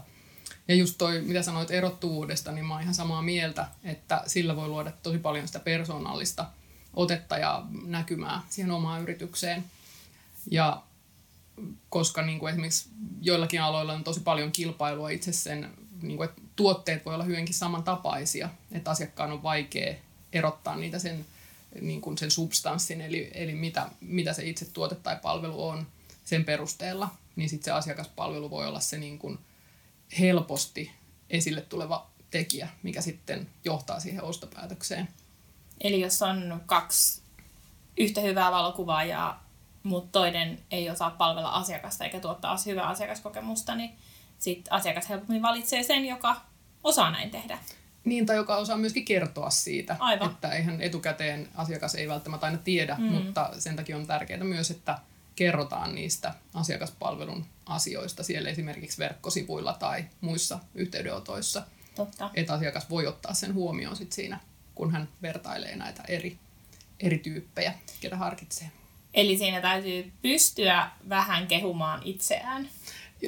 Ja 0.68 0.74
just 0.74 0.94
toi, 0.98 1.20
mitä 1.20 1.42
sanoit 1.42 1.70
erottuvuudesta, 1.70 2.52
niin 2.52 2.64
mä 2.64 2.74
oon 2.74 2.82
ihan 2.82 2.94
samaa 2.94 3.22
mieltä, 3.22 3.68
että 3.84 4.22
sillä 4.26 4.56
voi 4.56 4.68
luoda 4.68 4.92
tosi 5.02 5.18
paljon 5.18 5.46
sitä 5.46 5.60
persoonallista 5.60 6.46
otetta 6.94 7.38
ja 7.38 7.62
näkymää 7.84 8.42
siihen 8.48 8.70
omaan 8.70 9.02
yritykseen. 9.02 9.64
Ja 10.50 10.82
koska 11.88 12.22
niin 12.22 12.38
kuin 12.38 12.50
esimerkiksi 12.50 12.88
joillakin 13.20 13.62
aloilla 13.62 13.92
on 13.92 14.04
tosi 14.04 14.20
paljon 14.20 14.52
kilpailua 14.52 15.10
itse 15.10 15.32
sen, 15.32 15.70
niin 16.02 16.16
kuin, 16.16 16.28
että 16.28 16.42
tuotteet 16.56 17.06
voi 17.06 17.14
olla 17.14 17.24
hyvinkin 17.24 17.54
samantapaisia, 17.54 18.48
että 18.72 18.90
asiakkaan 18.90 19.32
on 19.32 19.42
vaikea 19.42 19.94
erottaa 20.32 20.76
niitä 20.76 20.98
sen, 20.98 21.26
niin 21.80 22.00
kuin 22.00 22.18
sen 22.18 22.30
substanssin, 22.30 23.00
eli, 23.00 23.30
eli 23.34 23.54
mitä, 23.54 23.88
mitä 24.00 24.32
se 24.32 24.44
itse 24.44 24.64
tuote 24.64 24.94
tai 24.94 25.16
palvelu 25.22 25.68
on 25.68 25.86
sen 26.24 26.44
perusteella, 26.44 27.08
niin 27.36 27.48
sitten 27.48 27.64
se 27.64 27.70
asiakaspalvelu 27.70 28.50
voi 28.50 28.66
olla 28.66 28.80
se 28.80 28.98
niin 28.98 29.18
kuin 29.18 29.38
helposti 30.18 30.90
esille 31.30 31.60
tuleva 31.60 32.10
tekijä, 32.30 32.68
mikä 32.82 33.00
sitten 33.00 33.48
johtaa 33.64 34.00
siihen 34.00 34.22
ostopäätökseen. 34.22 35.08
Eli 35.80 36.00
jos 36.00 36.22
on 36.22 36.62
kaksi 36.66 37.22
yhtä 37.96 38.20
hyvää 38.20 38.50
valokuvaajaa 38.50 39.51
mutta 39.82 40.18
toinen 40.18 40.58
ei 40.70 40.90
osaa 40.90 41.10
palvella 41.10 41.50
asiakasta 41.50 42.04
eikä 42.04 42.20
tuottaa 42.20 42.56
hyvää 42.66 42.88
asiakaskokemusta, 42.88 43.74
niin 43.74 43.90
sit 44.38 44.68
asiakas 44.70 45.08
helpommin 45.08 45.42
valitsee 45.42 45.82
sen, 45.82 46.04
joka 46.04 46.36
osaa 46.84 47.10
näin 47.10 47.30
tehdä. 47.30 47.58
Niin, 48.04 48.26
tai 48.26 48.36
joka 48.36 48.56
osaa 48.56 48.76
myöskin 48.76 49.04
kertoa 49.04 49.50
siitä. 49.50 49.96
Aivan. 49.98 50.30
Että 50.30 50.48
eihän 50.48 50.80
etukäteen 50.80 51.48
asiakas 51.54 51.94
ei 51.94 52.08
välttämättä 52.08 52.46
aina 52.46 52.58
tiedä, 52.58 52.96
mm. 52.98 53.04
mutta 53.04 53.50
sen 53.58 53.76
takia 53.76 53.96
on 53.96 54.06
tärkeää 54.06 54.44
myös, 54.44 54.70
että 54.70 54.98
kerrotaan 55.36 55.94
niistä 55.94 56.34
asiakaspalvelun 56.54 57.44
asioista 57.66 58.22
siellä 58.22 58.50
esimerkiksi 58.50 58.98
verkkosivuilla 58.98 59.72
tai 59.72 60.04
muissa 60.20 60.58
yhteydenotoissa. 60.74 61.62
Totta. 61.94 62.30
Että 62.34 62.52
asiakas 62.52 62.90
voi 62.90 63.06
ottaa 63.06 63.34
sen 63.34 63.54
huomioon 63.54 63.96
sit 63.96 64.12
siinä, 64.12 64.40
kun 64.74 64.92
hän 64.92 65.08
vertailee 65.22 65.76
näitä 65.76 66.02
eri, 66.08 66.38
eri 67.00 67.18
tyyppejä, 67.18 67.74
ketä 68.00 68.16
harkitsee. 68.16 68.70
Eli 69.14 69.38
siinä 69.38 69.60
täytyy 69.60 70.12
pystyä 70.22 70.90
vähän 71.08 71.46
kehumaan 71.46 72.00
itseään. 72.04 72.68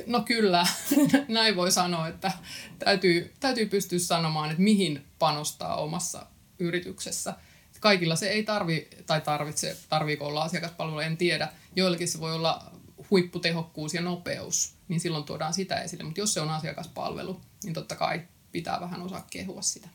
No 0.07 0.21
kyllä, 0.21 0.67
näin 1.29 1.57
voi 1.57 1.73
sanoa, 1.73 2.09
että 2.09 2.33
täytyy, 2.79 3.35
täytyy 3.41 3.67
pystyä 3.67 3.99
sanomaan, 3.99 4.51
että 4.51 4.63
mihin 4.63 5.05
panostaa 5.19 5.77
omassa 5.77 6.27
yrityksessä. 6.59 7.35
Kaikilla 7.81 8.17
se 8.17 8.29
ei 8.29 8.43
tarvi, 8.43 8.89
tai 9.07 9.21
tarvitse, 9.21 9.77
tarviiko 9.89 10.27
olla 10.27 10.43
asiakaspalvelu, 10.43 10.99
en 10.99 11.17
tiedä. 11.17 11.49
Joillakin 11.77 12.09
se 12.09 12.21
voi 12.21 12.35
olla 12.35 12.73
huipputehokkuus 13.11 13.95
ja 13.95 14.01
nopeus, 14.01 14.75
niin 14.89 15.01
silloin 15.01 15.25
tuodaan 15.25 15.55
sitä 15.55 15.81
esille. 15.81 16.05
Mutta 16.05 16.21
jos 16.21 16.35
se 16.35 16.41
on 16.41 16.51
asiakaspalvelu, 16.51 17.41
niin 17.65 17.75
totta 17.75 17.97
kai 17.97 18.23
pitää 18.53 18.81
vähän 18.81 19.03
osaa 19.03 19.27
kehua 19.31 19.63
sitä. 19.63 19.89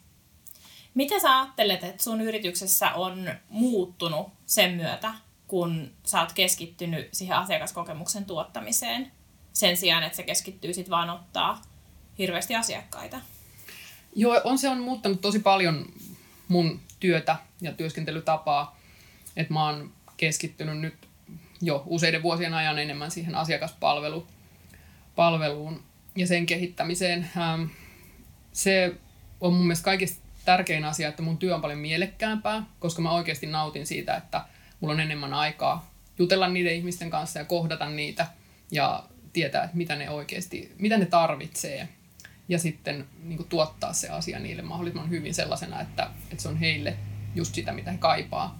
Mitä 0.94 1.20
sä 1.20 1.40
ajattelet, 1.40 1.84
että 1.84 2.04
sun 2.04 2.22
yrityksessä 2.22 2.92
on 2.92 3.30
muuttunut 3.50 4.28
sen 4.46 4.74
myötä, 4.76 5.14
kun 5.50 5.92
sä 6.06 6.20
oot 6.20 6.34
keskittynyt 6.34 7.10
siihen 7.12 7.38
asiakaskokemuksen 7.38 8.26
tuottamiseen. 8.26 9.12
sen 9.54 9.78
sijaan, 9.78 10.04
että 10.04 10.16
se 10.16 10.24
keskittyy 10.24 10.74
sitten 10.74 10.92
vaan 10.92 11.10
ottaa 11.10 11.62
hirveästi 12.18 12.56
asiakkaita. 12.56 13.20
Joo, 14.16 14.42
on 14.44 14.58
se 14.58 14.70
on 14.70 14.80
muuttanut 14.80 15.22
tosi 15.22 15.40
paljon 15.40 15.86
mun 16.48 16.80
työtä 17.00 17.36
ja 17.62 17.72
työskentelytapaa. 17.72 18.80
Että 19.38 19.54
mä 19.54 19.66
oon 19.66 19.92
keskittynyt 20.18 20.80
nyt 20.80 20.96
jo 21.62 21.84
useiden 21.86 22.24
vuosien 22.24 22.54
ajan 22.54 22.80
enemmän 22.80 23.12
siihen 23.12 23.36
asiakaspalveluun 23.36 25.84
ja 26.16 26.28
sen 26.28 26.46
kehittämiseen. 26.46 27.30
Ähm, 27.38 27.64
se 28.54 28.96
on 29.42 29.54
mun 29.54 29.66
mielestä 29.66 29.86
kaikista 29.86 30.26
tärkein 30.46 30.86
asia, 30.86 31.10
että 31.10 31.22
mun 31.22 31.38
työ 31.38 31.56
on 31.56 31.62
paljon 31.62 31.80
mielekkäämpää, 31.80 32.64
koska 32.80 33.02
mä 33.02 33.12
oikeasti 33.12 33.48
nautin 33.48 33.88
siitä, 33.88 34.16
että 34.16 34.46
mulla 34.80 34.94
on 34.94 35.00
enemmän 35.00 35.34
aikaa 35.34 35.92
jutella 36.20 36.50
niiden 36.50 36.76
ihmisten 36.76 37.10
kanssa 37.10 37.40
ja 37.40 37.46
kohdata 37.46 37.90
niitä 37.90 38.28
ja 38.72 39.04
tietää, 39.34 39.64
että 39.64 39.78
mitä 39.78 39.96
ne 39.96 40.10
oikeasti, 40.10 40.72
mitä 40.78 40.98
ne 40.98 41.06
tarvitsee 41.06 41.90
ja 42.50 42.60
sitten 42.60 43.06
niin 43.24 43.38
kuin, 43.38 43.50
tuottaa 43.50 43.94
se 43.94 44.10
asia 44.10 44.40
niille 44.40 44.62
mahdollisimman 44.62 45.10
hyvin 45.10 45.34
sellaisena, 45.34 45.82
että, 45.82 46.10
että 46.32 46.42
se 46.42 46.50
on 46.50 46.58
heille 46.58 46.98
just 47.36 47.56
sitä, 47.56 47.74
mitä 47.74 47.92
he 47.92 47.98
kaipaa. 47.98 48.60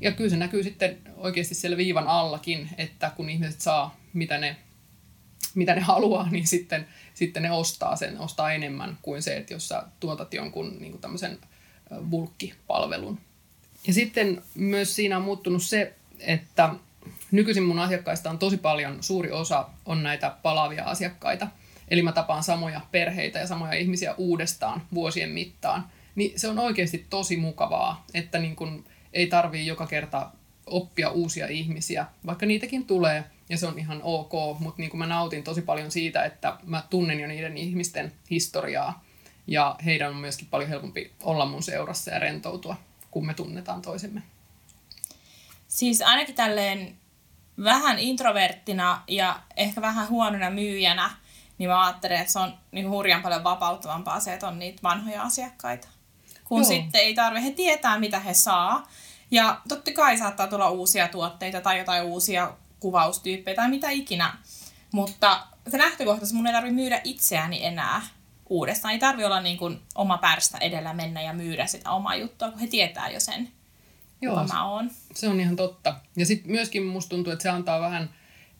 Ja 0.00 0.12
kyllä 0.12 0.30
se 0.30 0.36
näkyy 0.36 0.62
sitten 0.62 0.98
oikeasti 1.16 1.54
siellä 1.54 1.76
viivan 1.76 2.06
allakin, 2.08 2.70
että 2.78 3.12
kun 3.16 3.30
ihmiset 3.30 3.60
saa, 3.60 3.96
mitä 4.12 4.38
ne, 4.38 4.56
mitä 5.54 5.74
ne 5.74 5.80
haluaa, 5.80 6.30
niin 6.30 6.46
sitten, 6.46 6.86
sitten 7.14 7.42
ne 7.42 7.50
ostaa 7.50 7.96
sen, 7.96 8.20
ostaa 8.20 8.52
enemmän 8.52 8.98
kuin 9.02 9.22
se, 9.22 9.36
että 9.36 9.54
jos 9.54 9.68
sä 9.68 9.82
tuotat 10.00 10.34
jonkun 10.34 10.76
niin 10.80 10.92
kuin 10.92 11.00
tämmöisen 11.00 11.38
bulkkipalvelun. 12.10 13.18
Ja 13.86 13.92
sitten 13.92 14.42
myös 14.54 14.96
siinä 14.96 15.16
on 15.16 15.22
muuttunut 15.22 15.62
se, 15.62 15.94
että 16.20 16.74
nykyisin 17.30 17.62
mun 17.62 17.78
asiakkaista 17.78 18.30
on 18.30 18.38
tosi 18.38 18.56
paljon, 18.56 19.02
suuri 19.02 19.30
osa 19.30 19.68
on 19.86 20.02
näitä 20.02 20.36
palaavia 20.42 20.84
asiakkaita. 20.84 21.46
Eli 21.88 22.02
mä 22.02 22.12
tapaan 22.12 22.42
samoja 22.42 22.80
perheitä 22.92 23.38
ja 23.38 23.46
samoja 23.46 23.74
ihmisiä 23.74 24.14
uudestaan 24.14 24.82
vuosien 24.94 25.30
mittaan. 25.30 25.88
Niin 26.14 26.40
se 26.40 26.48
on 26.48 26.58
oikeasti 26.58 27.06
tosi 27.10 27.36
mukavaa, 27.36 28.04
että 28.14 28.38
niin 28.38 28.56
kun 28.56 28.84
ei 29.12 29.26
tarvii 29.26 29.66
joka 29.66 29.86
kerta 29.86 30.30
oppia 30.66 31.10
uusia 31.10 31.46
ihmisiä, 31.46 32.06
vaikka 32.26 32.46
niitäkin 32.46 32.86
tulee 32.86 33.24
ja 33.48 33.58
se 33.58 33.66
on 33.66 33.78
ihan 33.78 34.00
ok, 34.02 34.32
mutta 34.58 34.82
niin 34.82 34.90
kuin 34.90 34.98
mä 34.98 35.06
nautin 35.06 35.42
tosi 35.42 35.62
paljon 35.62 35.90
siitä, 35.90 36.24
että 36.24 36.56
mä 36.66 36.82
tunnen 36.90 37.20
jo 37.20 37.26
niiden 37.26 37.56
ihmisten 37.56 38.12
historiaa 38.30 39.04
ja 39.46 39.76
heidän 39.84 40.10
on 40.10 40.16
myöskin 40.16 40.48
paljon 40.50 40.70
helpompi 40.70 41.10
olla 41.22 41.46
mun 41.46 41.62
seurassa 41.62 42.10
ja 42.10 42.18
rentoutua, 42.18 42.76
kun 43.12 43.26
me 43.26 43.34
tunnetaan 43.34 43.82
toisemme. 43.82 44.22
Siis 45.68 46.02
ainakin 46.02 46.34
tälleen 46.34 46.96
vähän 47.64 47.98
introverttina 47.98 49.02
ja 49.08 49.40
ehkä 49.56 49.80
vähän 49.80 50.08
huonona 50.08 50.50
myyjänä, 50.50 51.10
niin 51.58 51.70
mä 51.70 51.86
ajattelen, 51.86 52.20
että 52.20 52.32
se 52.32 52.38
on 52.38 52.54
niin 52.72 52.90
hurjan 52.90 53.22
paljon 53.22 53.44
vapauttavampaa 53.44 54.20
se, 54.20 54.34
että 54.34 54.48
on 54.48 54.58
niitä 54.58 54.82
vanhoja 54.82 55.22
asiakkaita. 55.22 55.88
Kun 56.44 56.60
Joo. 56.60 56.68
sitten 56.68 57.00
ei 57.00 57.14
tarvitse, 57.14 57.48
he 57.48 57.54
tietää 57.54 57.98
mitä 57.98 58.20
he 58.20 58.34
saa. 58.34 58.88
Ja 59.30 59.60
totta 59.68 59.92
kai 59.92 60.18
saattaa 60.18 60.46
tulla 60.46 60.70
uusia 60.70 61.08
tuotteita 61.08 61.60
tai 61.60 61.78
jotain 61.78 62.02
uusia 62.02 62.52
kuvaustyyppejä 62.80 63.54
tai 63.54 63.70
mitä 63.70 63.90
ikinä. 63.90 64.36
Mutta 64.92 65.46
se 65.68 65.78
lähtökohtaisesti 65.78 66.36
mun 66.36 66.46
ei 66.46 66.52
tarvitse 66.52 66.74
myydä 66.74 67.00
itseäni 67.04 67.64
enää 67.64 68.02
uudestaan. 68.52 68.94
Ei 68.94 69.00
tarvitse 69.00 69.26
olla 69.26 69.40
niin 69.40 69.58
kuin 69.58 69.78
oma 69.94 70.18
pärstä 70.18 70.58
edellä 70.58 70.94
mennä 70.94 71.22
ja 71.22 71.32
myydä 71.32 71.66
sitä 71.66 71.90
omaa 71.90 72.16
juttua, 72.16 72.50
kun 72.50 72.60
he 72.60 72.66
tietää 72.66 73.10
jo 73.10 73.20
sen, 73.20 73.48
Joo, 74.20 74.34
kuka 74.34 74.54
mä 74.54 74.70
oon. 74.70 74.90
Se 75.14 75.28
on 75.28 75.40
ihan 75.40 75.56
totta. 75.56 75.94
Ja 76.16 76.26
sitten 76.26 76.50
myöskin 76.50 76.82
musta 76.86 77.10
tuntuu, 77.10 77.32
että 77.32 77.42
se 77.42 77.48
antaa 77.48 77.80
vähän 77.80 78.10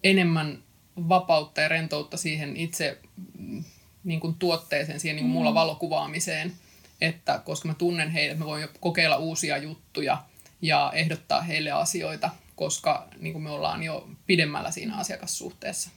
enemmän 0.04 0.62
vapautta 1.08 1.61
ja 1.61 1.68
rentoutta 1.68 2.16
siihen 2.16 2.56
itse 2.56 2.99
mm, 3.38 3.64
niin 4.04 4.20
kuin 4.20 4.34
tuotteeseen, 4.34 5.00
siihen 5.00 5.16
niin 5.16 5.25
kuin 5.25 5.32
mulla 5.32 5.50
mm. 5.50 5.55
valokuvaamiseen. 5.55 6.52
Että 7.00 7.42
koska 7.44 7.68
mä 7.68 7.74
tunnen 7.74 8.11
heidät, 8.11 8.38
mä 8.38 8.44
voin 8.44 8.62
jo 8.62 8.68
kokeilla 8.81 9.16
uusia 9.16 9.57
juttuja 9.57 10.24
ja 10.62 10.92
ehdottaa 10.94 11.40
heille 11.40 11.70
asioita, 11.70 12.31
koska 12.57 13.09
niin 13.20 13.33
kuin 13.33 13.42
me 13.42 13.50
ollaan 13.50 13.83
jo 13.83 14.09
pidemmällä 14.26 14.70
siinä 14.70 14.96
asiakassuhteessa. 14.96 15.90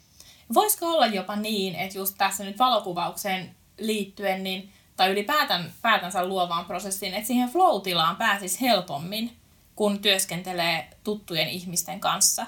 Voisiko 0.53 0.88
olla 0.88 1.05
jopa 1.05 1.36
niin, 1.36 1.75
että 1.75 1.97
just 1.97 2.15
tässä 2.17 2.43
nyt 2.43 2.60
valokuvaukseen 2.60 3.55
liittyen, 3.77 4.43
niin, 4.43 4.73
tai 4.97 5.11
ylipäätän 5.11 5.73
päätänsä 5.81 6.25
luovaan 6.25 6.65
prosessiin, 6.65 7.13
että 7.13 7.27
siihen 7.27 7.49
flow-tilaan 7.49 8.15
pääsisi 8.15 8.61
helpommin, 8.61 9.38
kun 9.75 9.99
työskentelee 9.99 10.89
tuttujen 11.03 11.47
ihmisten 11.49 11.99
kanssa. 11.99 12.47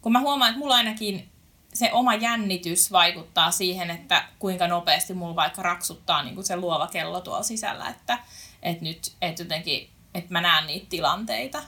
Kun 0.00 0.12
mä 0.12 0.20
huomaan, 0.20 0.50
että 0.50 0.58
mulla 0.58 0.76
ainakin 0.76 1.28
se 1.74 1.92
oma 1.92 2.14
jännitys 2.14 2.92
vaikuttaa 2.92 3.50
siihen, 3.50 3.90
että 3.90 4.24
kuinka 4.38 4.68
nopeasti 4.68 5.14
mulla 5.14 5.36
vaikka 5.36 5.62
raksuttaa 5.62 6.22
niin 6.22 6.34
kuin 6.34 6.44
se 6.44 6.56
luova 6.56 6.86
kello 6.86 7.20
tuolla 7.20 7.42
sisällä, 7.42 7.88
että, 7.88 8.18
että 8.62 8.84
nyt 8.84 9.12
että 9.22 9.42
jotenkin, 9.42 9.90
että 10.14 10.32
mä 10.32 10.40
näen 10.40 10.66
niitä 10.66 10.86
tilanteita. 10.88 11.62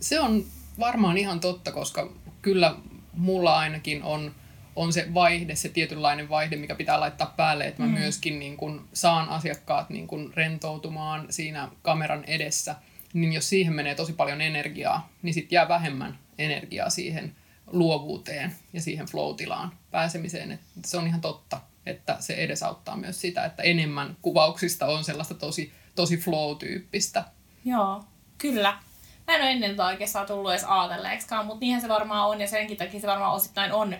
Se 0.00 0.20
on 0.20 0.44
varmaan 0.80 1.18
ihan 1.18 1.40
totta, 1.40 1.72
koska 1.72 2.12
kyllä 2.42 2.74
mulla 3.12 3.58
ainakin 3.58 4.02
on, 4.02 4.34
on 4.78 4.92
se 4.92 5.14
vaihde, 5.14 5.54
se 5.54 5.68
tietynlainen 5.68 6.28
vaihde, 6.28 6.56
mikä 6.56 6.74
pitää 6.74 7.00
laittaa 7.00 7.34
päälle, 7.36 7.66
että 7.66 7.82
mä 7.82 7.88
mm. 7.88 7.94
myöskin 7.94 8.38
niin 8.38 8.56
kun 8.56 8.88
saan 8.92 9.28
asiakkaat 9.28 9.90
niin 9.90 10.06
kun 10.06 10.32
rentoutumaan 10.34 11.26
siinä 11.30 11.68
kameran 11.82 12.24
edessä. 12.24 12.74
Niin 13.12 13.32
jos 13.32 13.48
siihen 13.48 13.72
menee 13.72 13.94
tosi 13.94 14.12
paljon 14.12 14.40
energiaa, 14.40 15.08
niin 15.22 15.34
sitten 15.34 15.56
jää 15.56 15.68
vähemmän 15.68 16.18
energiaa 16.38 16.90
siihen 16.90 17.36
luovuuteen 17.66 18.52
ja 18.72 18.80
siihen 18.80 19.06
flow-tilaan 19.06 19.72
pääsemiseen. 19.90 20.52
Että 20.52 20.88
se 20.88 20.96
on 20.96 21.06
ihan 21.06 21.20
totta, 21.20 21.60
että 21.86 22.16
se 22.20 22.34
edesauttaa 22.34 22.96
myös 22.96 23.20
sitä, 23.20 23.44
että 23.44 23.62
enemmän 23.62 24.16
kuvauksista 24.22 24.86
on 24.86 25.04
sellaista 25.04 25.34
tosi, 25.34 25.72
tosi 25.94 26.16
flow-tyyppistä. 26.16 27.24
Joo, 27.64 28.04
kyllä. 28.38 28.78
Mä 29.26 29.34
en 29.34 29.42
ole 29.42 29.50
ennen 29.50 29.80
oikeastaan 29.80 30.26
tullut 30.26 30.50
edes 30.50 30.64
ajatelleeksikaan, 30.64 31.46
mutta 31.46 31.60
niinhän 31.60 31.82
se 31.82 31.88
varmaan 31.88 32.28
on 32.28 32.40
ja 32.40 32.48
senkin 32.48 32.76
takia 32.76 33.00
se 33.00 33.06
varmaan 33.06 33.34
osittain 33.34 33.72
on 33.72 33.94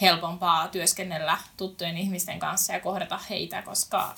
helpompaa 0.00 0.68
työskennellä 0.68 1.38
tuttujen 1.56 1.98
ihmisten 1.98 2.38
kanssa 2.38 2.72
ja 2.72 2.80
kohdata 2.80 3.20
heitä, 3.30 3.62
koska 3.62 4.14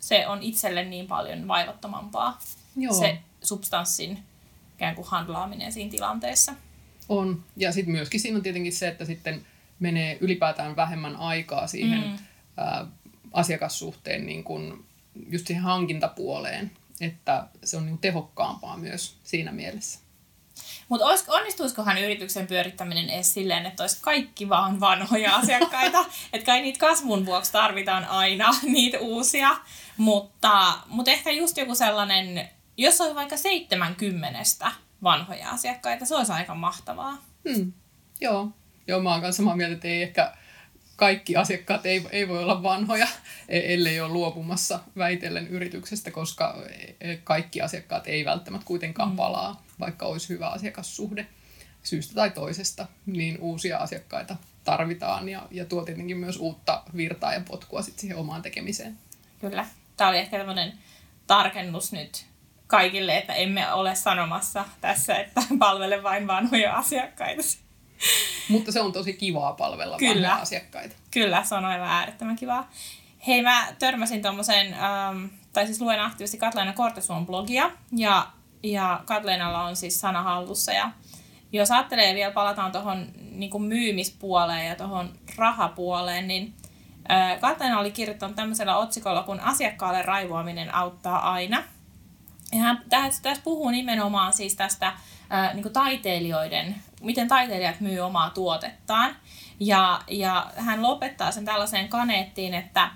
se 0.00 0.26
on 0.26 0.42
itselle 0.42 0.84
niin 0.84 1.06
paljon 1.06 1.48
vaivattomampaa 1.48 2.38
Joo. 2.76 2.94
se 2.94 3.18
substanssin 3.42 4.18
ikään 4.74 4.94
kuin 4.94 5.08
handlaaminen 5.08 5.72
siinä 5.72 5.90
tilanteessa. 5.90 6.52
On. 7.08 7.44
Ja 7.56 7.72
sitten 7.72 7.92
myöskin 7.92 8.20
siinä 8.20 8.36
on 8.36 8.42
tietenkin 8.42 8.72
se, 8.72 8.88
että 8.88 9.04
sitten 9.04 9.46
menee 9.80 10.18
ylipäätään 10.20 10.76
vähemmän 10.76 11.16
aikaa 11.16 11.66
siihen 11.66 12.04
mm. 12.04 12.18
ä, 12.64 12.86
asiakassuhteen 13.32 14.26
niin 14.26 14.44
kun 14.44 14.84
just 15.30 15.46
siihen 15.46 15.62
hankintapuoleen, 15.62 16.70
että 17.00 17.46
se 17.64 17.76
on 17.76 17.86
niin 17.86 17.98
tehokkaampaa 17.98 18.76
myös 18.76 19.16
siinä 19.24 19.52
mielessä. 19.52 19.98
Mutta 20.88 21.06
onnistuisikohan 21.28 21.98
yrityksen 21.98 22.46
pyörittäminen 22.46 23.10
edes 23.10 23.34
silleen, 23.34 23.66
että 23.66 23.82
olisi 23.82 23.98
kaikki 24.00 24.48
vaan 24.48 24.80
vanhoja 24.80 25.36
asiakkaita? 25.36 25.98
että 26.32 26.46
kai 26.46 26.60
niitä 26.60 26.78
kasvun 26.78 27.26
vuoksi 27.26 27.52
tarvitaan 27.52 28.04
aina 28.04 28.50
niitä 28.62 28.98
uusia. 28.98 29.56
Mutta, 29.96 30.72
mutta 30.86 31.10
ehkä 31.10 31.30
just 31.30 31.56
joku 31.56 31.74
sellainen, 31.74 32.48
jos 32.76 33.00
on 33.00 33.14
vaikka 33.14 33.36
70 33.36 34.44
vanhoja 35.02 35.50
asiakkaita. 35.50 36.06
Se 36.06 36.14
olisi 36.14 36.32
aika 36.32 36.54
mahtavaa. 36.54 37.24
Hmm. 37.48 37.72
Joo. 38.20 38.48
Joo, 38.86 39.00
mä 39.00 39.10
oon 39.10 39.20
kanssa 39.20 39.42
samaa 39.42 39.56
mieltä, 39.56 39.74
että 39.74 39.88
ei 39.88 40.02
ehkä 40.02 40.36
kaikki 41.00 41.36
asiakkaat 41.36 41.86
ei, 41.86 42.06
ei 42.10 42.28
voi 42.28 42.42
olla 42.42 42.62
vanhoja, 42.62 43.08
e, 43.48 43.74
ellei 43.74 44.00
ole 44.00 44.12
luopumassa 44.12 44.80
väitellen 44.98 45.48
yrityksestä, 45.48 46.10
koska 46.10 46.56
e, 47.00 47.16
kaikki 47.16 47.60
asiakkaat 47.60 48.06
ei 48.06 48.24
välttämättä 48.24 48.66
kuitenkaan 48.66 49.10
mm. 49.10 49.16
palaa, 49.16 49.64
vaikka 49.80 50.06
olisi 50.06 50.28
hyvä 50.28 50.48
asiakassuhde 50.48 51.26
syystä 51.82 52.14
tai 52.14 52.30
toisesta, 52.30 52.86
niin 53.06 53.38
uusia 53.38 53.78
asiakkaita 53.78 54.36
tarvitaan 54.64 55.28
ja, 55.28 55.46
ja 55.50 55.64
tuo 55.64 55.84
tietenkin 55.84 56.16
myös 56.16 56.36
uutta 56.36 56.82
virtaa 56.96 57.34
ja 57.34 57.40
potkua 57.40 57.82
sit 57.82 57.98
siihen 57.98 58.16
omaan 58.16 58.42
tekemiseen. 58.42 58.98
Kyllä. 59.40 59.66
Tämä 59.96 60.10
oli 60.10 60.18
ehkä 60.18 60.38
tämmöinen 60.38 60.72
tarkennus 61.26 61.92
nyt 61.92 62.26
kaikille, 62.66 63.18
että 63.18 63.34
emme 63.34 63.72
ole 63.72 63.94
sanomassa 63.94 64.64
tässä, 64.80 65.18
että 65.18 65.42
palvele 65.58 66.02
vain 66.02 66.26
vanhoja 66.26 66.74
asiakkaita. 66.74 67.42
Mutta 68.48 68.72
se 68.72 68.80
on 68.80 68.92
tosi 68.92 69.12
kivaa 69.12 69.52
palvella 69.52 69.96
Kyllä. 69.98 70.34
asiakkaita. 70.34 70.96
Kyllä, 71.10 71.44
se 71.44 71.54
on 71.54 71.64
aivan 71.64 71.88
äärettömän 71.88 72.36
kivaa. 72.36 72.70
Hei, 73.26 73.42
mä 73.42 73.66
törmäsin 73.78 74.22
tuommoisen, 74.22 74.74
ähm, 74.74 75.24
tai 75.52 75.66
siis 75.66 75.80
luen 75.80 76.00
aktiivisesti 76.00 76.38
Katleena 76.38 76.72
Kortesuon 76.72 77.26
blogia, 77.26 77.70
ja, 77.96 78.26
ja 78.62 79.00
Katleenalla 79.06 79.64
on 79.64 79.76
siis 79.76 80.00
sana 80.00 80.22
hallussa, 80.22 80.72
ja 80.72 80.90
jos 81.52 81.70
ajattelee 81.70 82.14
vielä, 82.14 82.32
palataan 82.32 82.72
tuohon 82.72 83.06
niin 83.30 83.62
myymispuoleen 83.62 84.68
ja 84.68 84.76
tuohon 84.76 85.12
rahapuoleen, 85.36 86.28
niin 86.28 86.54
äh, 87.10 87.40
Katleena 87.40 87.80
oli 87.80 87.90
kirjoittanut 87.90 88.36
tämmöisellä 88.36 88.76
otsikolla, 88.76 89.22
kun 89.22 89.40
asiakkaalle 89.40 90.02
raivoaminen 90.02 90.74
auttaa 90.74 91.32
aina– 91.32 91.62
ja 92.52 92.58
hän 92.58 92.82
tässä, 92.88 93.22
tässä 93.22 93.42
puhuu 93.42 93.70
nimenomaan 93.70 94.32
siis 94.32 94.56
tästä 94.56 94.92
ää, 95.30 95.54
niin 95.54 95.72
taiteilijoiden 95.72 96.76
miten 97.00 97.28
taiteilijat 97.28 97.80
myy 97.80 98.00
omaa 98.00 98.30
tuotettaan. 98.30 99.16
Ja, 99.60 100.00
ja 100.08 100.50
hän 100.56 100.82
lopettaa 100.82 101.32
sen 101.32 101.44
tällaiseen 101.44 101.88
kaneettiin, 101.88 102.54
että 102.54 102.90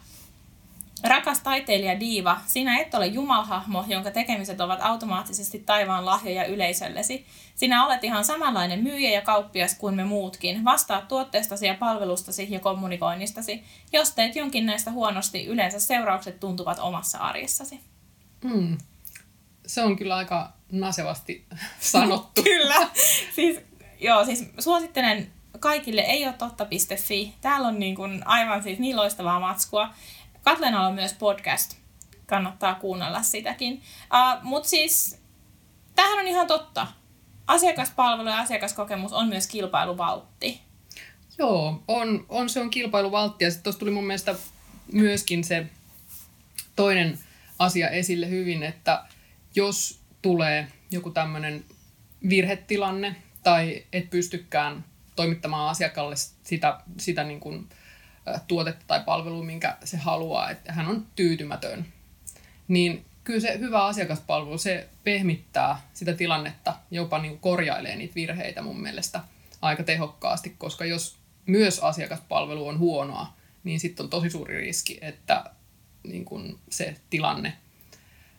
Rakas 1.05 1.41
taiteilija 1.41 2.01
Diiva, 2.01 2.41
sinä 2.47 2.79
et 2.79 2.95
ole 2.95 3.07
jumalhahmo, 3.07 3.85
jonka 3.89 4.11
tekemiset 4.11 4.61
ovat 4.61 4.79
automaattisesti 4.83 5.59
taivaan 5.59 6.07
lahjoja 6.07 6.45
yleisöllesi. 6.45 7.27
Sinä 7.55 7.87
olet 7.87 8.05
ihan 8.05 8.25
samanlainen 8.25 8.83
myyjä 8.83 9.11
ja 9.11 9.23
kauppias 9.23 9.75
kuin 9.79 9.95
me 9.95 10.05
muutkin. 10.05 10.65
Vastaat 10.65 11.09
tuotteestasi 11.09 11.67
ja 11.67 11.75
palvelustasi 11.75 12.47
ja 12.51 12.61
kommunikoinnistasi. 12.61 13.65
Jos 13.93 14.11
teet 14.11 14.37
jonkin 14.37 14.67
näistä 14.67 14.91
huonosti, 14.91 15.47
yleensä 15.47 15.81
seuraukset 15.81 16.41
tuntuvat 16.41 16.79
omassa 16.79 17.19
arjessasi. 17.19 17.81
Mm. 18.45 18.79
Se 19.67 19.83
on 19.83 19.97
kyllä 19.97 20.17
aika 20.17 20.53
nasevasti 20.73 21.47
sanottu. 21.81 22.43
kyllä. 22.53 22.89
Siis, 23.35 23.61
joo, 24.01 24.25
siis 24.25 24.45
suosittelen 24.59 25.31
kaikille 25.61 26.01
ei 26.01 26.27
ole 26.27 26.33
totta.fi. 26.33 27.35
Täällä 27.41 27.69
on 27.69 27.79
niin 27.79 27.95
kuin 27.95 28.27
aivan 28.27 28.63
siis 28.63 28.79
niin 28.79 28.97
loistavaa 28.97 29.41
matskua. 29.41 29.95
Katlenalla 30.43 30.87
on 30.87 30.95
myös 30.95 31.13
podcast. 31.13 31.77
Kannattaa 32.27 32.75
kuunnella 32.75 33.23
sitäkin. 33.23 33.73
Uh, 33.75 34.43
Mutta 34.43 34.69
siis, 34.69 35.23
tämähän 35.95 36.19
on 36.19 36.27
ihan 36.27 36.47
totta. 36.47 36.87
Asiakaspalvelu 37.47 38.29
ja 38.29 38.39
asiakaskokemus 38.39 39.13
on 39.13 39.29
myös 39.29 39.47
kilpailuvaltti. 39.47 40.61
Joo, 41.39 41.83
on, 41.89 42.27
on 42.29 42.49
se 42.49 42.61
on 42.61 42.71
kilpailuvaltti. 42.71 43.45
Ja 43.45 43.51
sitten 43.51 43.65
tuossa 43.65 43.79
tuli 43.79 43.91
mun 43.91 44.07
mielestä 44.07 44.35
myöskin 44.93 45.45
se 45.45 45.67
toinen 46.77 47.19
asia 47.59 47.89
esille 47.89 48.31
hyvin, 48.31 48.63
että 48.63 49.05
jos 49.55 50.01
tulee 50.23 50.69
joku 50.91 51.11
tämmöinen 51.11 51.65
virhetilanne 52.29 53.17
tai 53.45 53.85
et 53.93 54.11
pystykään 54.11 54.85
toimittamaan 55.17 55.71
asiakkaalle 55.71 56.15
sitä, 56.43 56.81
sitä 56.99 57.25
niin 57.25 57.41
kuin, 57.41 57.69
tuotetta 58.49 58.85
tai 58.87 59.01
palvelua, 59.05 59.45
minkä 59.45 59.77
se 59.85 59.97
haluaa, 59.97 60.51
että 60.51 60.73
hän 60.73 60.87
on 60.87 61.07
tyytymätön, 61.17 61.87
niin 62.69 63.05
kyllä 63.25 63.41
se 63.41 63.59
hyvä 63.59 63.85
asiakaspalvelu, 63.85 64.59
se 64.59 64.89
pehmittää 65.05 65.81
sitä 65.95 66.13
tilannetta, 66.13 66.77
jopa 66.91 67.19
niin 67.19 67.39
korjailee 67.39 67.97
niitä 67.97 68.15
virheitä 68.15 68.63
mun 68.63 68.81
mielestä 68.81 69.21
aika 69.63 69.83
tehokkaasti, 69.83 70.55
koska 70.59 70.85
jos 70.85 71.17
myös 71.47 71.79
asiakaspalvelu 71.79 72.69
on 72.69 72.79
huonoa, 72.79 73.33
niin 73.65 73.81
sitten 73.81 74.05
on 74.05 74.11
tosi 74.11 74.31
suuri 74.31 74.57
riski, 74.57 74.99
että 75.01 75.45
niin 76.03 76.25
kun 76.25 76.59
se 76.71 76.97
tilanne 77.11 77.53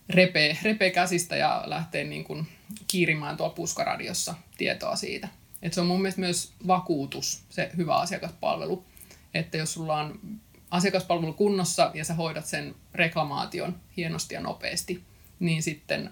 repee, 0.10 0.58
repee 0.64 0.92
käsistä 0.92 1.36
ja 1.36 1.64
lähtee 1.66 2.04
niin 2.04 2.24
kun 2.24 2.46
kiirimään 2.88 3.38
tuolla 3.38 3.54
puskaradiossa 3.54 4.36
tietoa 4.58 4.96
siitä. 4.96 5.28
Et 5.62 5.74
se 5.74 5.82
on 5.82 5.88
mun 5.88 6.02
mielestä 6.02 6.22
myös 6.22 6.54
vakuutus, 6.68 7.44
se 7.50 7.72
hyvä 7.78 7.96
asiakaspalvelu, 7.96 8.86
että 9.34 9.58
jos 9.58 9.74
sulla 9.74 9.98
on 9.98 10.20
asiakaspalvelu 10.72 11.34
kunnossa 11.34 11.92
ja 11.94 12.06
sä 12.06 12.14
hoidat 12.14 12.46
sen 12.46 12.76
reklamaation 12.94 13.76
hienosti 13.98 14.36
ja 14.36 14.42
nopeasti, 14.42 15.04
niin 15.40 15.64
sitten 15.64 16.12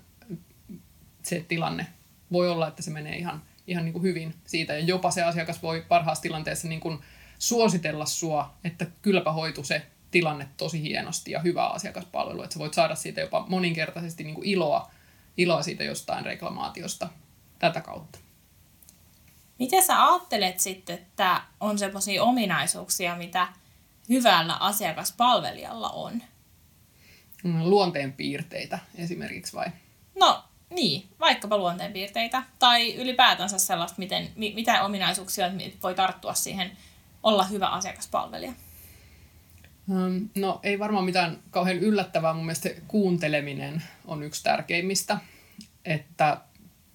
se 1.24 1.46
tilanne 1.48 1.88
voi 2.32 2.50
olla, 2.50 2.68
että 2.68 2.82
se 2.82 2.92
menee 2.92 3.16
ihan, 3.16 3.42
ihan 3.68 3.86
niin 3.86 3.94
kuin 3.94 4.04
hyvin 4.04 4.34
siitä. 4.46 4.74
Ja 4.74 4.80
jopa 4.80 5.12
se 5.12 5.24
asiakas 5.24 5.62
voi 5.62 5.86
parhaassa 5.88 6.22
tilanteessa 6.22 6.68
niin 6.68 6.80
kuin 6.80 7.00
suositella 7.40 8.06
sua, 8.06 8.54
että 8.64 8.86
kylläpä 9.02 9.32
hoitu 9.32 9.64
se 9.64 9.82
tilanne 10.14 10.48
tosi 10.58 10.82
hienosti 10.82 11.32
ja 11.32 11.40
hyvä 11.40 11.68
asiakaspalvelu, 11.68 12.44
että 12.44 12.54
sä 12.54 12.60
voit 12.60 12.74
saada 12.74 12.96
siitä 12.96 13.22
jopa 13.22 13.46
moninkertaisesti 13.50 14.24
niin 14.24 14.36
kuin 14.36 14.48
iloa, 14.48 14.92
iloa 15.38 15.64
siitä 15.64 15.84
jostain 15.84 16.26
reklamaatiosta 16.26 17.10
tätä 17.60 17.82
kautta. 17.82 18.20
Miten 19.60 19.84
sä 19.84 20.06
ajattelet 20.08 20.60
sitten, 20.60 20.96
että 20.96 21.42
on 21.60 21.80
sellaisia 21.80 22.24
ominaisuuksia, 22.24 23.16
mitä 23.16 23.48
hyvällä 24.10 24.54
asiakaspalvelijalla 24.56 25.90
on? 25.90 26.24
Mm, 27.44 27.64
luonteenpiirteitä 27.64 28.80
esimerkiksi 28.96 29.54
vai? 29.54 29.68
No 30.20 30.44
niin, 30.70 31.08
vaikkapa 31.20 31.58
luonteenpiirteitä. 31.58 32.44
Tai 32.60 32.96
ylipäätänsä 32.96 33.58
sellaista, 33.58 34.00
miten, 34.00 34.30
mitä 34.36 34.84
ominaisuuksia 34.84 35.52
voi 35.84 35.96
tarttua 35.96 36.34
siihen 36.34 36.78
olla 37.24 37.44
hyvä 37.44 37.68
asiakaspalvelija. 37.68 38.54
No 40.36 40.60
ei 40.64 40.80
varmaan 40.80 41.06
mitään 41.06 41.40
kauhean 41.52 41.78
yllättävää. 41.78 42.34
Mun 42.34 42.46
mielestä 42.46 42.70
kuunteleminen 42.88 43.84
on 44.06 44.24
yksi 44.24 44.44
tärkeimmistä. 44.44 45.18
Että 45.86 46.38